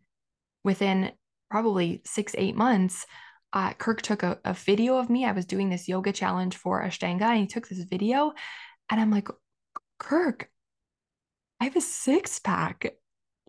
within 0.65 1.13
probably 1.51 2.03
six, 2.05 2.35
eight 2.37 2.57
months, 2.57 3.07
uh, 3.55 3.73
Kirk 3.73 4.03
took 4.03 4.23
a, 4.23 4.39
a 4.45 4.53
video 4.53 4.99
of 4.99 5.09
me. 5.09 5.25
I 5.25 5.33
was 5.33 5.47
doing 5.47 5.71
this 5.71 5.89
yoga 5.89 6.13
challenge 6.13 6.57
for 6.57 6.83
Ashtanga, 6.83 7.23
and 7.23 7.41
he 7.41 7.47
took 7.47 7.67
this 7.69 7.83
video, 7.85 8.33
and 8.91 9.01
I'm 9.01 9.11
like, 9.11 9.29
Kirk, 9.99 10.51
I 11.61 11.65
have 11.65 11.77
a 11.77 11.81
six 11.81 12.39
pack. 12.39 12.95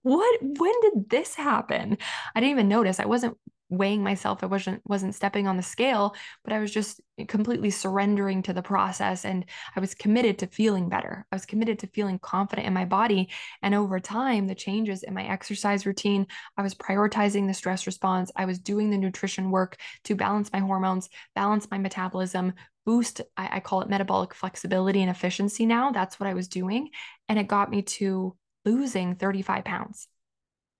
What 0.01 0.39
when 0.41 0.73
did 0.81 1.09
this 1.09 1.35
happen? 1.35 1.97
I 2.35 2.39
didn't 2.39 2.51
even 2.51 2.69
notice. 2.69 2.99
I 2.99 3.05
wasn't 3.05 3.37
weighing 3.69 4.03
myself. 4.03 4.43
I 4.43 4.47
wasn't 4.47 4.81
wasn't 4.85 5.15
stepping 5.15 5.47
on 5.47 5.55
the 5.55 5.63
scale, 5.63 6.15
but 6.43 6.53
I 6.53 6.59
was 6.59 6.71
just 6.71 7.01
completely 7.27 7.69
surrendering 7.69 8.41
to 8.43 8.53
the 8.53 8.61
process 8.61 9.25
and 9.25 9.45
I 9.75 9.79
was 9.79 9.93
committed 9.93 10.39
to 10.39 10.47
feeling 10.47 10.89
better. 10.89 11.25
I 11.31 11.35
was 11.35 11.45
committed 11.45 11.79
to 11.79 11.87
feeling 11.87 12.17
confident 12.19 12.67
in 12.67 12.73
my 12.73 12.85
body 12.85 13.29
and 13.61 13.75
over 13.75 13.99
time 13.99 14.47
the 14.47 14.55
changes 14.55 15.03
in 15.03 15.13
my 15.13 15.25
exercise 15.25 15.85
routine, 15.85 16.25
I 16.57 16.63
was 16.63 16.73
prioritizing 16.73 17.47
the 17.47 17.53
stress 17.53 17.85
response, 17.85 18.31
I 18.35 18.45
was 18.45 18.59
doing 18.59 18.89
the 18.89 18.97
nutrition 18.97 19.51
work 19.51 19.77
to 20.05 20.15
balance 20.15 20.51
my 20.51 20.59
hormones, 20.59 21.09
balance 21.35 21.67
my 21.69 21.77
metabolism, 21.77 22.53
boost 22.85 23.21
I, 23.37 23.57
I 23.57 23.59
call 23.59 23.81
it 23.81 23.89
metabolic 23.89 24.33
flexibility 24.33 25.01
and 25.01 25.11
efficiency 25.11 25.65
now. 25.67 25.91
That's 25.91 26.19
what 26.19 26.27
I 26.27 26.33
was 26.33 26.47
doing 26.47 26.89
and 27.27 27.37
it 27.37 27.47
got 27.47 27.69
me 27.69 27.83
to 27.83 28.35
losing 28.65 29.15
35 29.15 29.63
pounds. 29.63 30.07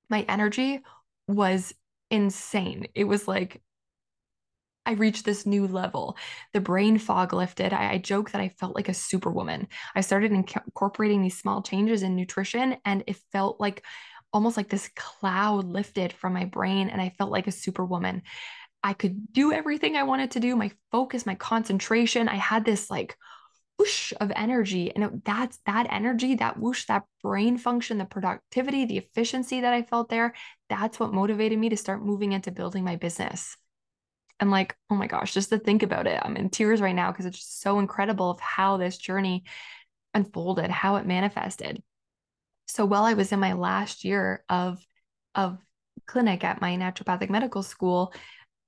My 0.10 0.26
energy 0.28 0.82
was 1.28 1.74
insane. 2.10 2.88
It 2.96 3.06
was 3.06 3.28
like 3.28 3.62
I 4.86 4.94
reached 4.94 5.24
this 5.24 5.46
new 5.46 5.68
level. 5.68 6.18
The 6.54 6.62
brain 6.62 6.98
fog 6.98 7.32
lifted. 7.32 7.74
I, 7.74 7.92
I, 7.92 7.98
joke 8.00 8.32
that 8.32 8.42
I 8.42 8.50
felt 8.50 8.76
like 8.76 8.90
a 8.90 8.94
superwoman. 8.94 9.68
I 9.94 10.02
started 10.02 10.32
incorporating 10.32 11.22
these 11.22 11.38
small 11.38 11.62
changes 11.62 12.02
in 12.02 12.16
nutrition, 12.16 12.78
and 12.86 13.04
it 13.06 13.18
felt 13.32 13.60
like 13.60 13.86
almost 14.34 14.58
like 14.58 14.70
this 14.70 14.90
cloud 14.96 15.66
lifted 15.66 16.12
from 16.14 16.34
my 16.34 16.46
brain, 16.46 16.90
and 16.90 17.00
I 17.00 17.14
felt 17.18 17.30
like 17.30 17.46
a 17.46 17.52
superwoman. 17.52 18.24
I 18.84 18.94
could 18.94 19.32
do 19.32 19.52
everything 19.52 19.96
I 19.96 20.04
wanted 20.04 20.32
to 20.32 20.40
do, 20.40 20.56
my 20.56 20.72
focus, 20.92 21.26
my 21.26 21.36
concentration. 21.36 22.28
I 22.28 22.36
had 22.36 22.66
this 22.66 22.90
like 22.90 23.16
whoosh 23.80 24.12
of 24.20 24.32
energy. 24.36 24.94
And 24.94 25.04
it, 25.06 25.26
that's 25.26 25.60
that 25.66 25.88
energy, 25.90 26.36
that 26.36 26.60
whoosh, 26.60 26.86
that 26.86 27.06
brain 27.24 27.58
function, 27.58 27.98
the 27.98 28.06
productivity, 28.06 28.86
the 28.86 28.98
efficiency 28.98 29.62
that 29.62 29.74
I 29.74 29.84
felt 29.84 30.10
there. 30.10 30.34
That's 30.70 31.00
what 31.00 31.14
motivated 31.14 31.58
me 31.58 31.70
to 31.70 31.78
start 31.78 32.04
moving 32.04 32.34
into 32.34 32.52
building 32.52 32.84
my 32.84 32.98
business. 32.98 33.56
And 34.40 34.52
like, 34.52 34.76
oh 34.90 34.96
my 34.96 35.08
gosh, 35.08 35.34
just 35.34 35.50
to 35.50 35.58
think 35.58 35.82
about 35.82 36.08
it, 36.08 36.22
I'm 36.24 36.38
in 36.38 36.50
tears 36.50 36.82
right 36.82 36.96
now 36.96 37.12
because 37.12 37.26
it's 37.26 37.40
just 37.40 37.62
so 37.62 37.80
incredible 37.80 38.30
of 38.30 38.40
how 38.40 38.78
this 38.78 38.98
journey 38.98 39.44
unfolded, 40.14 40.70
how 40.70 40.98
it 40.98 41.06
manifested. 41.06 41.82
So 42.68 42.86
while 42.86 43.04
I 43.04 43.14
was 43.14 43.32
in 43.32 43.40
my 43.40 43.54
last 43.54 44.04
year 44.04 44.44
of 44.50 44.86
of 45.36 45.58
clinic 46.06 46.44
at 46.44 46.62
my 46.62 46.76
naturopathic 46.76 47.30
medical 47.30 47.64
school, 47.64 48.14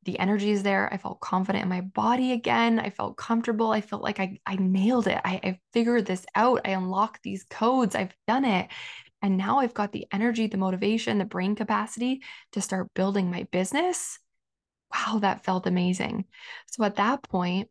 the 0.04 0.18
energy 0.20 0.52
is 0.52 0.64
there. 0.64 0.92
I 0.92 0.98
felt 0.98 1.20
confident 1.20 1.64
in 1.64 1.70
my 1.70 1.82
body 1.82 2.32
again. 2.32 2.80
I 2.80 2.90
felt 2.90 3.18
comfortable. 3.18 3.72
I 3.72 3.82
felt 3.82 4.02
like 4.02 4.20
I, 4.20 4.40
I 4.46 4.56
nailed 4.56 5.08
it. 5.08 5.20
I, 5.24 5.40
I 5.44 5.60
figured 5.74 6.06
this 6.06 6.26
out. 6.34 6.62
I 6.66 6.72
unlocked 6.72 7.22
these 7.24 7.44
codes. 7.44 7.96
I've 7.96 8.16
done 8.28 8.46
it. 8.46 8.70
And 9.22 9.38
now 9.38 9.60
I've 9.60 9.76
got 9.76 9.92
the 9.92 10.08
energy, 10.12 10.48
the 10.48 10.58
motivation, 10.58 11.20
the 11.20 11.26
brain 11.26 11.56
capacity 11.56 12.24
to 12.54 12.62
start 12.62 12.94
building 12.96 13.30
my 13.30 13.46
business. 13.52 14.20
Wow, 14.94 15.20
that 15.20 15.46
felt 15.46 15.68
amazing. 15.68 16.26
So 16.72 16.84
at 16.84 16.96
that 16.96 17.22
point, 17.24 17.70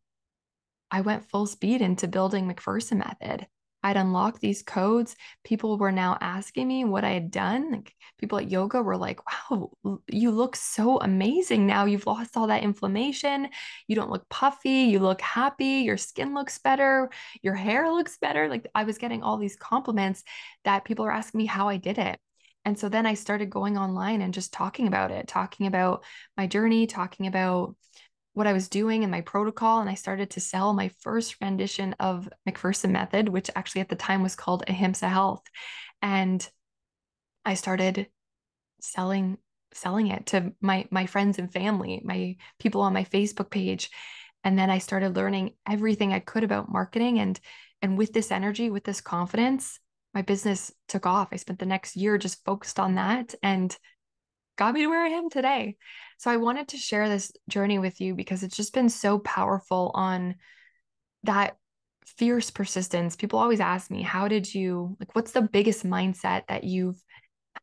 I 0.91 1.01
went 1.01 1.29
full 1.29 1.47
speed 1.47 1.83
into 1.83 2.09
building 2.09 2.47
MacPherson 2.49 2.99
Method. 2.99 3.47
I'd 3.83 3.97
unlocked 3.97 4.41
these 4.41 4.63
codes. 4.63 5.17
People 5.45 5.79
were 5.79 5.93
now 5.93 6.19
asking 6.21 6.69
me 6.69 6.85
what 6.85 7.05
I 7.05 7.11
had 7.11 7.31
done. 7.31 7.73
Like 7.73 7.95
people 8.19 8.39
at 8.39 8.51
yoga 8.51 8.83
were 8.83 8.97
like, 8.97 9.21
wow, 9.51 9.71
you 10.09 10.31
look 10.31 10.57
so 10.57 10.99
amazing 10.99 11.67
now. 11.67 11.87
You've 11.87 12.07
lost 12.07 12.37
all 12.37 12.49
that 12.49 12.63
inflammation. 12.63 13.49
You 13.87 13.97
don't 13.97 14.11
look 14.11 14.29
puffy. 14.29 14.85
You 14.85 14.99
look 14.99 15.21
happy. 15.21 15.83
Your 15.85 15.97
skin 15.97 16.35
looks 16.35 16.59
better. 16.59 17.11
Your 17.43 17.55
hair 17.55 17.91
looks 17.91 18.19
better. 18.19 18.49
Like 18.49 18.67
I 18.75 18.85
was 18.85 18.99
getting 18.99 19.23
all 19.23 19.39
these 19.39 19.57
compliments 19.57 20.23
that 20.65 20.85
people 20.85 21.05
were 21.05 21.13
asking 21.13 21.39
me 21.39 21.47
how 21.47 21.69
I 21.69 21.79
did 21.79 21.99
it. 21.99 22.19
And 22.65 22.79
so 22.79 22.91
then 22.91 23.07
I 23.07 23.15
started 23.15 23.49
going 23.49 23.79
online 23.79 24.21
and 24.21 24.35
just 24.35 24.53
talking 24.53 24.87
about 24.87 25.11
it, 25.11 25.27
talking 25.27 25.67
about 25.67 26.05
my 26.37 26.47
journey, 26.47 26.87
talking 26.87 27.27
about 27.27 27.75
what 28.41 28.47
I 28.47 28.55
was 28.55 28.71
doing 28.71 29.03
and 29.03 29.11
my 29.11 29.21
protocol. 29.21 29.81
And 29.83 29.91
I 29.91 29.95
started 29.95 30.31
to 30.31 30.41
sell 30.41 30.73
my 30.73 30.89
first 31.01 31.37
rendition 31.43 31.95
of 32.01 32.27
MacPherson 32.49 32.91
Method, 32.91 33.29
which 33.29 33.51
actually 33.55 33.83
at 33.83 33.91
the 33.91 33.97
time 33.97 34.23
was 34.23 34.35
called 34.35 34.65
Ahimsa 34.67 35.11
Health. 35.11 35.43
And 36.01 36.49
I 37.45 37.53
started 37.53 38.09
selling 38.81 39.37
selling 39.75 40.07
it 40.07 40.25
to 40.29 40.55
my 40.63 40.87
my 40.91 41.05
friends 41.05 41.39
and 41.39 41.53
family, 41.53 42.01
my 42.03 42.37
people 42.59 42.81
on 42.81 42.95
my 42.95 43.05
Facebook 43.05 43.51
page. 43.51 43.91
And 44.43 44.59
then 44.59 44.71
I 44.71 44.79
started 44.79 45.17
learning 45.17 45.53
everything 45.69 46.15
I 46.15 46.21
could 46.21 46.43
about 46.43 46.73
marketing 46.73 47.19
and 47.19 47.39
and 47.83 47.99
with 47.99 48.15
this 48.15 48.31
energy, 48.33 48.71
with 48.71 48.85
this 48.85 49.03
confidence, 49.03 49.79
my 50.15 50.23
business 50.23 50.73
took 50.89 51.05
off. 51.05 51.29
I 51.31 51.37
spent 51.37 51.59
the 51.59 51.67
next 51.67 51.95
year 51.95 52.17
just 52.17 52.43
focused 52.43 52.81
on 52.81 52.95
that 52.95 53.35
and 53.43 53.77
got 54.61 54.75
me 54.75 54.83
to 54.83 54.89
where 54.89 55.03
I 55.03 55.09
am 55.09 55.31
today. 55.31 55.77
So 56.19 56.31
I 56.31 56.37
wanted 56.37 56.69
to 56.69 56.77
share 56.77 57.09
this 57.09 57.33
journey 57.49 57.79
with 57.79 57.99
you 57.99 58.15
because 58.15 58.43
it's 58.43 58.57
just 58.57 58.75
been 58.75 58.91
so 58.91 59.19
powerful 59.19 59.91
on 59.95 60.35
that 61.23 61.57
fierce 62.05 62.51
persistence. 62.51 63.17
People 63.17 63.39
always 63.39 63.61
ask 63.61 63.91
me, 63.91 64.03
how 64.03 64.29
did 64.29 64.55
you, 64.55 64.99
like, 65.01 65.17
what's 65.17 65.33
the 65.33 65.41
biggest 65.41 65.87
mindset 65.87 66.47
that 66.49 66.65
you've 66.65 67.03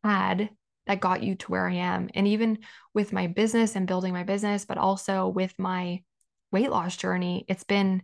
had 0.02 0.50
that 0.88 0.98
got 0.98 1.22
you 1.22 1.36
to 1.36 1.52
where 1.52 1.68
I 1.68 1.74
am? 1.74 2.10
And 2.14 2.26
even 2.26 2.58
with 2.94 3.12
my 3.12 3.28
business 3.28 3.76
and 3.76 3.86
building 3.86 4.12
my 4.12 4.24
business, 4.24 4.64
but 4.64 4.76
also 4.76 5.28
with 5.28 5.54
my 5.56 6.02
weight 6.50 6.70
loss 6.70 6.96
journey, 6.96 7.44
it's 7.46 7.64
been 7.64 8.02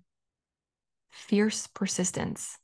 fierce 1.11 1.67
persistence 1.67 2.57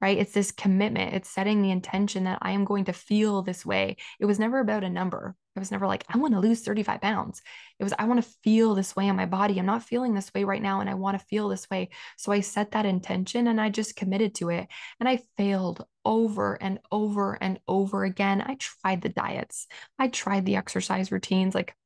right? 0.00 0.18
It's 0.18 0.32
this 0.32 0.50
commitment. 0.50 1.14
It's 1.14 1.30
setting 1.30 1.62
the 1.62 1.70
intention 1.70 2.24
that 2.24 2.40
I 2.42 2.50
am 2.50 2.64
going 2.64 2.86
to 2.86 2.92
feel 2.92 3.42
this 3.42 3.64
way. 3.64 3.98
It 4.18 4.26
was 4.26 4.40
never 4.40 4.58
about 4.58 4.82
a 4.82 4.90
number. 4.90 5.36
It 5.54 5.58
was 5.58 5.70
never 5.70 5.86
like, 5.86 6.04
I 6.08 6.16
want 6.16 6.32
to 6.32 6.40
lose 6.40 6.62
35 6.62 7.00
pounds. 7.02 7.42
It 7.78 7.84
was, 7.84 7.92
I 7.98 8.06
want 8.06 8.22
to 8.22 8.30
feel 8.42 8.74
this 8.74 8.96
way 8.96 9.08
in 9.08 9.16
my 9.16 9.26
body. 9.26 9.58
I'm 9.58 9.66
not 9.66 9.82
feeling 9.82 10.14
this 10.14 10.32
way 10.34 10.44
right 10.44 10.62
now, 10.62 10.80
and 10.80 10.88
I 10.88 10.94
want 10.94 11.18
to 11.18 11.26
feel 11.26 11.48
this 11.48 11.68
way. 11.68 11.90
So 12.16 12.32
I 12.32 12.40
set 12.40 12.70
that 12.70 12.86
intention 12.86 13.46
and 13.46 13.60
I 13.60 13.68
just 13.68 13.94
committed 13.94 14.34
to 14.36 14.48
it. 14.48 14.68
And 14.98 15.08
I 15.08 15.20
failed 15.36 15.84
over 16.06 16.54
and 16.62 16.78
over 16.90 17.34
and 17.34 17.60
over 17.68 18.04
again. 18.04 18.40
I 18.40 18.56
tried 18.58 19.02
the 19.02 19.10
diets, 19.10 19.66
I 19.98 20.08
tried 20.08 20.46
the 20.46 20.56
exercise 20.56 21.12
routines. 21.12 21.54
Like 21.54 21.76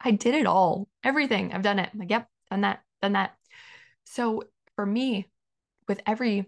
I 0.00 0.12
did 0.12 0.34
it 0.34 0.46
all, 0.46 0.88
everything. 1.02 1.52
I've 1.52 1.62
done 1.62 1.80
it. 1.80 1.90
I'm 1.92 1.98
like, 1.98 2.10
yep, 2.10 2.28
done 2.50 2.60
that, 2.60 2.82
done 3.02 3.14
that. 3.14 3.34
So 4.04 4.44
for 4.76 4.86
me, 4.86 5.28
with 5.88 6.00
every 6.06 6.46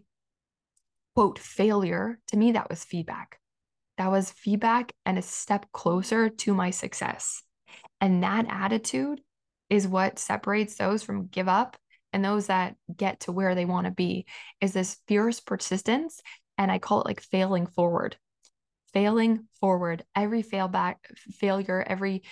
quote 1.14 1.38
failure, 1.38 2.20
to 2.28 2.36
me, 2.36 2.52
that 2.52 2.70
was 2.70 2.84
feedback. 2.84 3.37
That 3.98 4.12
was 4.12 4.30
feedback 4.30 4.92
and 5.04 5.18
a 5.18 5.22
step 5.22 5.66
closer 5.72 6.28
to 6.28 6.54
my 6.54 6.70
success. 6.70 7.42
And 8.00 8.22
that 8.22 8.46
attitude 8.48 9.20
is 9.68 9.86
what 9.86 10.18
separates 10.18 10.76
those 10.76 11.02
from 11.02 11.26
give 11.26 11.48
up 11.48 11.76
and 12.12 12.24
those 12.24 12.46
that 12.46 12.76
get 12.96 13.20
to 13.20 13.32
where 13.32 13.54
they 13.54 13.64
want 13.64 13.86
to 13.86 13.90
be 13.90 14.24
is 14.60 14.72
this 14.72 14.96
fierce 15.06 15.40
persistence 15.40 16.22
and 16.56 16.72
i 16.72 16.78
call 16.78 17.02
it 17.02 17.06
like 17.06 17.20
failing 17.20 17.66
forward. 17.66 18.16
Failing 18.94 19.46
forward. 19.60 20.04
Every 20.16 20.42
fail 20.42 20.68
back 20.68 21.10
failure 21.32 21.84
every 21.86 22.22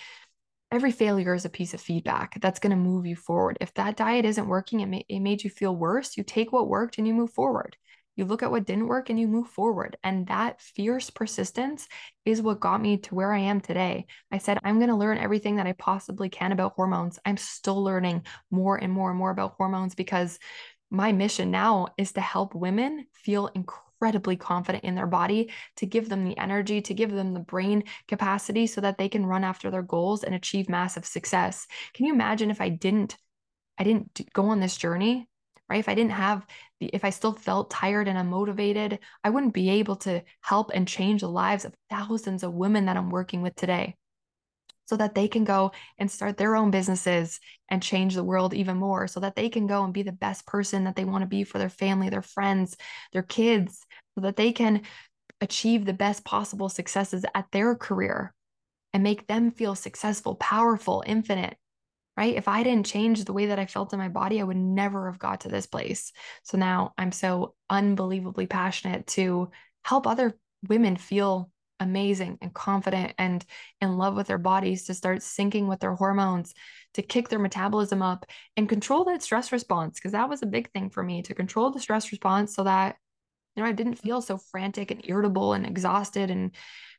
every 0.71 0.91
failure 0.91 1.33
is 1.33 1.45
a 1.45 1.49
piece 1.49 1.73
of 1.73 1.81
feedback 1.81 2.39
that's 2.41 2.59
going 2.59 2.71
to 2.71 2.77
move 2.77 3.05
you 3.05 3.15
forward. 3.15 3.57
If 3.61 3.73
that 3.75 3.95
diet 3.95 4.25
isn't 4.25 4.47
working 4.47 4.79
it, 4.79 4.87
may, 4.87 5.05
it 5.07 5.19
made 5.19 5.43
you 5.43 5.49
feel 5.49 5.75
worse 5.75 6.17
you 6.17 6.23
take 6.23 6.51
what 6.51 6.67
worked 6.67 6.97
and 6.97 7.07
you 7.07 7.13
move 7.13 7.31
forward 7.31 7.77
You 8.17 8.25
look 8.25 8.43
at 8.43 8.51
what 8.51 8.65
didn't 8.65 8.87
work 8.87 9.09
and 9.09 9.19
you 9.19 9.27
move 9.27 9.47
forward. 9.47 9.95
And 10.03 10.27
that 10.27 10.59
fierce 10.59 11.09
persistence 11.09 11.87
is 12.25 12.41
what 12.41 12.59
got 12.59 12.81
me 12.81 12.97
to 12.97 13.15
where 13.15 13.31
I 13.31 13.39
am 13.39 13.61
today. 13.61 14.07
I 14.31 14.39
said, 14.39 14.57
I'm 14.63 14.79
going 14.79 14.89
to 14.89 14.95
learn 14.95 15.19
everything 15.19 15.55
that 15.57 15.67
I 15.67 15.73
possibly 15.73 16.27
can 16.27 16.51
about 16.51 16.73
hormones. 16.75 17.19
I'm 17.25 17.37
still 17.37 17.81
learning 17.81 18.25
more 18.51 18.75
and 18.75 18.91
more 18.91 19.11
and 19.11 19.19
more 19.19 19.31
about 19.31 19.53
hormones 19.57 19.95
because 19.95 20.39
my 20.89 21.11
mission 21.11 21.51
now 21.51 21.87
is 21.97 22.13
to 22.13 22.21
help 22.21 22.55
women 22.55 23.05
feel 23.13 23.47
incredibly 23.47 24.35
confident 24.35 24.83
in 24.83 24.95
their 24.95 25.07
body, 25.07 25.51
to 25.75 25.85
give 25.85 26.09
them 26.09 26.23
the 26.23 26.37
energy, 26.37 26.81
to 26.81 26.93
give 26.93 27.11
them 27.11 27.33
the 27.33 27.39
brain 27.39 27.83
capacity 28.07 28.65
so 28.65 28.81
that 28.81 28.97
they 28.97 29.09
can 29.09 29.25
run 29.25 29.43
after 29.43 29.69
their 29.69 29.83
goals 29.83 30.23
and 30.23 30.33
achieve 30.33 30.69
massive 30.69 31.05
success. 31.05 31.67
Can 31.93 32.05
you 32.05 32.13
imagine 32.13 32.49
if 32.49 32.61
I 32.61 32.69
didn't 32.69 33.15
I 33.79 33.83
didn't 33.83 34.33
go 34.33 34.45
on 34.47 34.59
this 34.59 34.75
journey, 34.75 35.27
right? 35.69 35.79
If 35.79 35.89
I 35.89 35.95
didn't 35.95 36.11
have 36.11 36.45
the 36.79 36.87
if 36.93 37.03
I 37.03 37.09
still 37.09 37.33
felt 37.33 37.69
tired 37.69 38.07
and 38.07 38.17
unmotivated, 38.17 38.99
I 39.23 39.29
wouldn't 39.29 39.53
be 39.53 39.69
able 39.71 39.95
to 39.97 40.23
help 40.41 40.71
and 40.73 40.87
change 40.87 41.21
the 41.21 41.29
lives 41.29 41.65
of 41.65 41.75
thousands 41.89 42.43
of 42.43 42.53
women 42.53 42.85
that 42.85 42.97
I'm 42.97 43.09
working 43.09 43.41
with 43.41 43.55
today 43.55 43.95
so 44.85 44.95
that 44.95 45.15
they 45.15 45.27
can 45.27 45.43
go 45.43 45.71
and 45.97 46.09
start 46.09 46.37
their 46.37 46.55
own 46.55 46.71
businesses 46.71 47.39
and 47.69 47.83
change 47.83 48.15
the 48.15 48.23
world 48.23 48.53
even 48.53 48.77
more 48.77 49.07
so 49.07 49.19
that 49.19 49.35
they 49.35 49.49
can 49.49 49.67
go 49.67 49.83
and 49.83 49.93
be 49.93 50.01
the 50.03 50.11
best 50.13 50.45
person 50.45 50.85
that 50.85 50.95
they 50.95 51.05
want 51.05 51.21
to 51.23 51.27
be 51.27 51.43
for 51.43 51.57
their 51.57 51.69
family, 51.69 52.09
their 52.09 52.21
friends, 52.21 52.77
their 53.11 53.23
kids, 53.23 53.85
so 54.15 54.21
that 54.21 54.37
they 54.37 54.53
can 54.53 54.81
achieve 55.41 55.85
the 55.85 55.93
best 55.93 56.23
possible 56.23 56.69
successes 56.69 57.25
at 57.35 57.45
their 57.51 57.75
career 57.75 58.33
and 58.93 59.03
make 59.03 59.27
them 59.27 59.51
feel 59.51 59.75
successful, 59.75 60.35
powerful, 60.35 61.03
infinite. 61.05 61.57
Right? 62.17 62.35
If 62.35 62.47
I 62.47 62.63
didn't 62.63 62.87
change 62.87 63.23
the 63.23 63.33
way 63.33 63.45
that 63.45 63.59
I 63.59 63.67
felt 63.67 63.93
in 63.93 63.99
my 63.99 64.09
body, 64.09 64.41
I 64.41 64.43
would 64.43 64.57
never 64.57 65.09
have 65.11 65.19
got 65.19 65.41
to 65.41 65.49
this 65.49 65.67
place. 65.67 66.11
So 66.43 66.57
now 66.57 66.93
I'm 66.97 67.11
so 67.11 67.53
unbelievably 67.69 68.47
passionate 68.47 69.05
to 69.07 69.51
help 69.83 70.07
other 70.07 70.35
women 70.67 70.95
feel 70.95 71.51
amazing 71.79 72.37
and 72.41 72.53
confident 72.53 73.13
and 73.17 73.45
in 73.81 73.97
love 73.97 74.15
with 74.15 74.27
their 74.27 74.37
bodies 74.37 74.85
to 74.85 74.93
start 74.93 75.19
syncing 75.19 75.67
with 75.67 75.79
their 75.79 75.93
hormones 75.93 76.53
to 76.95 77.01
kick 77.01 77.29
their 77.29 77.39
metabolism 77.39 78.01
up 78.01 78.25
and 78.55 78.67
control 78.67 79.03
that 79.03 79.21
stress 79.21 79.51
response 79.51 79.99
because 79.99 80.13
that 80.13 80.29
was 80.29 80.41
a 80.41 80.47
big 80.47 80.71
thing 80.71 80.89
for 80.89 81.03
me 81.03 81.21
to 81.21 81.35
control 81.35 81.69
the 81.69 81.79
stress 81.79 82.11
response 82.11 82.55
so 82.55 82.63
that 82.63 82.95
you 83.55 83.61
know 83.61 83.69
I 83.69 83.73
didn't 83.73 83.99
feel 83.99 84.21
so 84.21 84.37
frantic 84.37 84.89
and 84.89 85.01
irritable 85.03 85.53
and 85.53 85.65
exhausted 85.65 86.31
and 86.31 86.51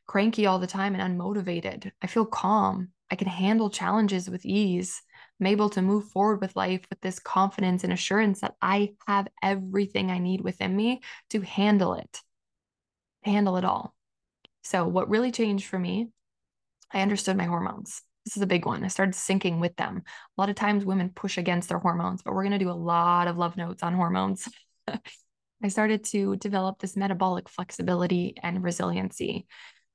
cranky 0.07 0.45
all 0.45 0.59
the 0.59 0.67
time 0.67 0.95
and 0.95 1.19
unmotivated. 1.19 1.91
I 2.01 2.07
feel 2.07 2.25
calm. 2.25 2.89
I 3.11 3.15
can 3.15 3.27
handle 3.27 3.69
challenges 3.69 4.29
with 4.29 4.45
ease. 4.45 5.01
I'm 5.39 5.47
able 5.47 5.69
to 5.71 5.81
move 5.81 6.09
forward 6.09 6.41
with 6.41 6.55
life 6.55 6.85
with 6.89 6.99
this 7.01 7.19
confidence 7.19 7.83
and 7.83 7.93
assurance 7.93 8.41
that 8.41 8.55
I 8.61 8.93
have 9.07 9.27
everything 9.41 10.11
I 10.11 10.19
need 10.19 10.41
within 10.41 10.75
me 10.75 11.01
to 11.29 11.41
handle 11.41 11.93
it, 11.93 12.21
handle 13.23 13.57
it 13.57 13.63
all. 13.63 13.95
So, 14.63 14.87
what 14.87 15.09
really 15.09 15.31
changed 15.31 15.67
for 15.67 15.79
me, 15.79 16.09
I 16.91 17.01
understood 17.01 17.37
my 17.37 17.45
hormones. 17.45 18.01
This 18.25 18.35
is 18.35 18.43
a 18.43 18.47
big 18.47 18.65
one. 18.65 18.83
I 18.83 18.89
started 18.89 19.15
syncing 19.15 19.59
with 19.59 19.75
them. 19.77 20.03
A 20.05 20.41
lot 20.41 20.49
of 20.49 20.55
times 20.55 20.85
women 20.85 21.09
push 21.09 21.37
against 21.37 21.69
their 21.69 21.79
hormones, 21.79 22.21
but 22.21 22.33
we're 22.33 22.43
going 22.43 22.51
to 22.51 22.63
do 22.63 22.69
a 22.69 22.73
lot 22.73 23.27
of 23.27 23.37
love 23.37 23.55
notes 23.55 23.81
on 23.81 23.93
hormones. 23.93 24.47
I 25.63 25.67
started 25.67 26.03
to 26.05 26.35
develop 26.37 26.79
this 26.79 26.95
metabolic 26.95 27.49
flexibility 27.49 28.35
and 28.41 28.63
resiliency. 28.63 29.45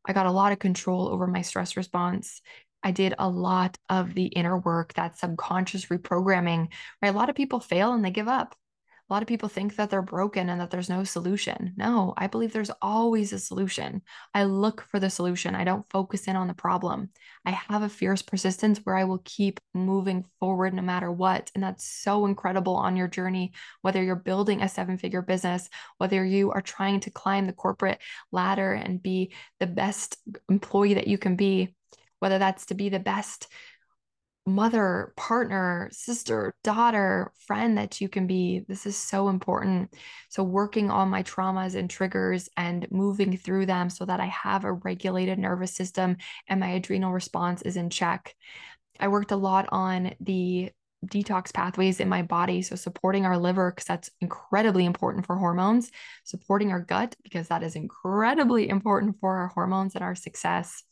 I 0.07 0.12
got 0.12 0.26
a 0.26 0.30
lot 0.30 0.52
of 0.52 0.59
control 0.59 1.09
over 1.09 1.26
my 1.26 1.42
stress 1.42 1.76
response. 1.76 2.42
I 2.85 2.90
did 2.90 3.14
a 3.18 3.29
lot 3.29 3.79
of 3.88 4.14
the 4.14 4.27
inner 4.27 4.59
work, 4.59 4.92
that 4.94 5.18
subconscious 5.18 5.87
reprogramming, 5.87 6.68
right? 7.03 7.14
A 7.14 7.16
lot 7.16 7.31
of 7.31 7.35
people 7.35 7.59
fail 7.59 7.94
and 7.94 8.05
they 8.05 8.11
give 8.11 8.29
up. 8.29 8.55
A 9.11 9.12
lot 9.12 9.23
of 9.23 9.29
people 9.29 9.51
think 9.51 9.77
that 9.77 9.90
they're 9.90 10.01
broken 10.01 10.49
and 10.49 10.59
that 10.62 10.70
there's 10.70 10.88
no 10.88 11.05
solution. 11.05 11.75
No, 11.77 12.14
I 12.16 12.27
believe 12.27 12.55
there's 12.55 12.70
always 12.81 13.35
a 13.35 13.38
solution. 13.38 14.01
I 14.33 14.44
look 14.44 14.87
for 14.90 14.99
the 14.99 15.11
solution. 15.11 15.55
I 15.55 15.64
don't 15.64 15.85
focus 15.90 16.27
in 16.27 16.37
on 16.37 16.47
the 16.49 16.55
problem. 16.55 17.11
I 17.44 17.51
have 17.51 17.83
a 17.83 17.88
fierce 17.90 18.23
persistence 18.23 18.79
where 18.79 18.97
I 18.97 19.05
will 19.05 19.20
keep 19.23 19.61
moving 19.75 20.25
forward 20.40 20.73
no 20.73 20.81
matter 20.81 21.12
what. 21.12 21.51
And 21.55 21.62
that's 21.62 21.85
so 21.85 22.25
incredible 22.25 22.77
on 22.77 22.97
your 22.97 23.09
journey, 23.09 23.53
whether 23.83 24.03
you're 24.03 24.16
building 24.16 24.62
a 24.62 24.70
seven 24.70 24.97
figure 24.97 25.20
business, 25.20 25.68
whether 25.99 26.25
you 26.25 26.53
are 26.53 26.62
trying 26.62 27.01
to 27.01 27.11
climb 27.11 27.47
the 27.47 27.53
corporate 27.53 27.99
ladder 28.33 28.73
and 28.73 29.03
be 29.03 29.35
the 29.61 29.66
best 29.66 30.16
employee 30.49 30.94
that 30.94 31.09
you 31.09 31.18
can 31.18 31.37
be, 31.37 31.75
whether 32.18 32.38
that's 32.38 32.66
to 32.66 32.74
be 32.74 32.88
the 32.88 32.98
best 32.98 33.48
mother, 34.46 35.14
partner, 35.16 35.88
sister, 35.90 36.55
daughter, 36.62 37.33
friend 37.46 37.79
that 37.79 38.00
you 38.00 38.09
can 38.09 38.27
be. 38.27 38.64
This 38.68 38.85
is 38.85 38.96
so 38.96 39.29
important. 39.29 39.94
So, 40.29 40.42
working 40.42 40.90
on 40.90 41.09
my 41.09 41.22
traumas 41.22 41.74
and 41.74 41.88
triggers 41.88 42.48
and 42.57 42.87
moving 42.90 43.37
through 43.37 43.66
them 43.66 43.88
so 43.88 44.05
that 44.05 44.20
I 44.20 44.27
have 44.27 44.64
a 44.64 44.72
regulated 44.72 45.38
nervous 45.38 45.74
system 45.74 46.18
and 46.46 46.61
my 46.61 46.68
adrenal 46.68 47.12
response 47.12 47.62
is 47.62 47.77
in 47.77 47.88
check. 47.88 48.35
I 49.00 49.09
worked 49.09 49.33
a 49.33 49.37
lot 49.37 49.66
on 49.70 50.14
the 50.20 50.70
detox 51.07 51.53
pathways 51.53 52.00
in 52.00 52.09
my 52.09 52.22
body. 52.22 52.61
So, 52.61 52.77
supporting 52.77 53.24
our 53.24 53.38
liver, 53.38 53.70
because 53.70 53.87
that's 53.87 54.11
incredibly 54.20 54.85
important 54.85 55.24
for 55.24 55.37
hormones, 55.37 55.90
supporting 56.24 56.70
our 56.70 56.81
gut, 56.81 57.16
because 57.22 57.48
that 57.48 57.62
is 57.62 57.77
incredibly 57.77 58.68
important 58.68 59.16
for 59.20 59.38
our 59.38 59.48
hormones 59.48 59.94
and 59.94 60.05
our 60.05 60.14
success. 60.14 60.83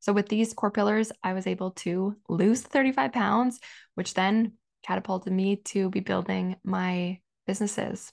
So 0.00 0.12
with 0.12 0.28
these 0.28 0.54
core 0.54 0.70
pillars, 0.70 1.12
I 1.22 1.32
was 1.32 1.46
able 1.46 1.72
to 1.72 2.16
lose 2.28 2.62
35 2.62 3.12
pounds, 3.12 3.58
which 3.94 4.14
then 4.14 4.52
catapulted 4.84 5.32
me 5.32 5.56
to 5.56 5.90
be 5.90 6.00
building 6.00 6.56
my 6.62 7.18
businesses. 7.46 8.12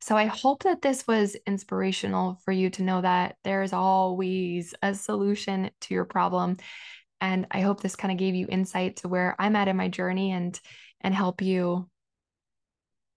So 0.00 0.16
I 0.16 0.26
hope 0.26 0.62
that 0.62 0.80
this 0.80 1.06
was 1.08 1.36
inspirational 1.46 2.38
for 2.44 2.52
you 2.52 2.70
to 2.70 2.82
know 2.82 3.00
that 3.00 3.36
there's 3.42 3.72
always 3.72 4.74
a 4.80 4.94
solution 4.94 5.70
to 5.82 5.94
your 5.94 6.04
problem. 6.04 6.56
And 7.20 7.46
I 7.50 7.62
hope 7.62 7.80
this 7.80 7.96
kind 7.96 8.12
of 8.12 8.18
gave 8.18 8.36
you 8.36 8.46
insight 8.48 8.96
to 8.98 9.08
where 9.08 9.34
I'm 9.38 9.56
at 9.56 9.68
in 9.68 9.76
my 9.76 9.88
journey 9.88 10.30
and 10.32 10.58
and 11.00 11.14
help 11.14 11.42
you 11.42 11.88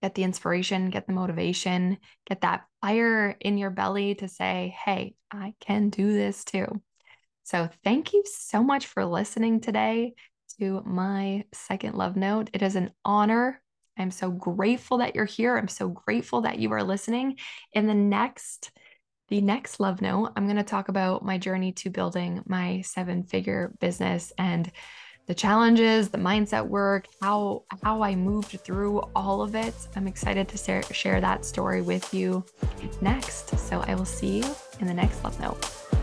get 0.01 0.15
the 0.15 0.23
inspiration, 0.23 0.89
get 0.89 1.05
the 1.07 1.13
motivation, 1.13 1.97
get 2.27 2.41
that 2.41 2.65
fire 2.81 3.35
in 3.39 3.57
your 3.57 3.69
belly 3.69 4.15
to 4.15 4.27
say, 4.27 4.75
"Hey, 4.83 5.15
I 5.31 5.53
can 5.59 5.89
do 5.89 6.13
this 6.13 6.43
too." 6.43 6.81
So, 7.43 7.69
thank 7.83 8.13
you 8.13 8.23
so 8.25 8.63
much 8.63 8.87
for 8.87 9.05
listening 9.05 9.61
today 9.61 10.13
to 10.59 10.81
my 10.85 11.45
second 11.53 11.95
love 11.95 12.15
note. 12.15 12.49
It 12.53 12.61
is 12.61 12.75
an 12.75 12.91
honor. 13.03 13.61
I'm 13.97 14.11
so 14.11 14.31
grateful 14.31 14.99
that 14.99 15.15
you're 15.15 15.25
here. 15.25 15.57
I'm 15.57 15.67
so 15.67 15.89
grateful 15.89 16.41
that 16.41 16.59
you 16.59 16.71
are 16.73 16.83
listening. 16.83 17.37
In 17.73 17.87
the 17.87 17.93
next 17.93 18.71
the 19.29 19.39
next 19.39 19.79
love 19.79 20.01
note, 20.01 20.33
I'm 20.35 20.45
going 20.45 20.57
to 20.57 20.63
talk 20.63 20.89
about 20.89 21.23
my 21.23 21.37
journey 21.37 21.71
to 21.73 21.89
building 21.89 22.43
my 22.45 22.81
seven-figure 22.81 23.73
business 23.79 24.33
and 24.37 24.69
the 25.25 25.33
challenges, 25.33 26.09
the 26.09 26.17
mindset 26.17 26.67
work, 26.67 27.05
how 27.21 27.63
how 27.81 28.01
I 28.01 28.15
moved 28.15 28.59
through 28.59 28.99
all 29.15 29.41
of 29.41 29.55
it. 29.55 29.73
I'm 29.95 30.07
excited 30.07 30.49
to 30.49 30.93
share 30.93 31.21
that 31.21 31.45
story 31.45 31.81
with 31.81 32.13
you 32.13 32.43
next. 33.01 33.57
So 33.57 33.81
I 33.87 33.95
will 33.95 34.03
see 34.03 34.39
you 34.39 34.55
in 34.81 34.87
the 34.87 34.93
next 34.93 35.23
love 35.23 35.39
note. 35.39 36.00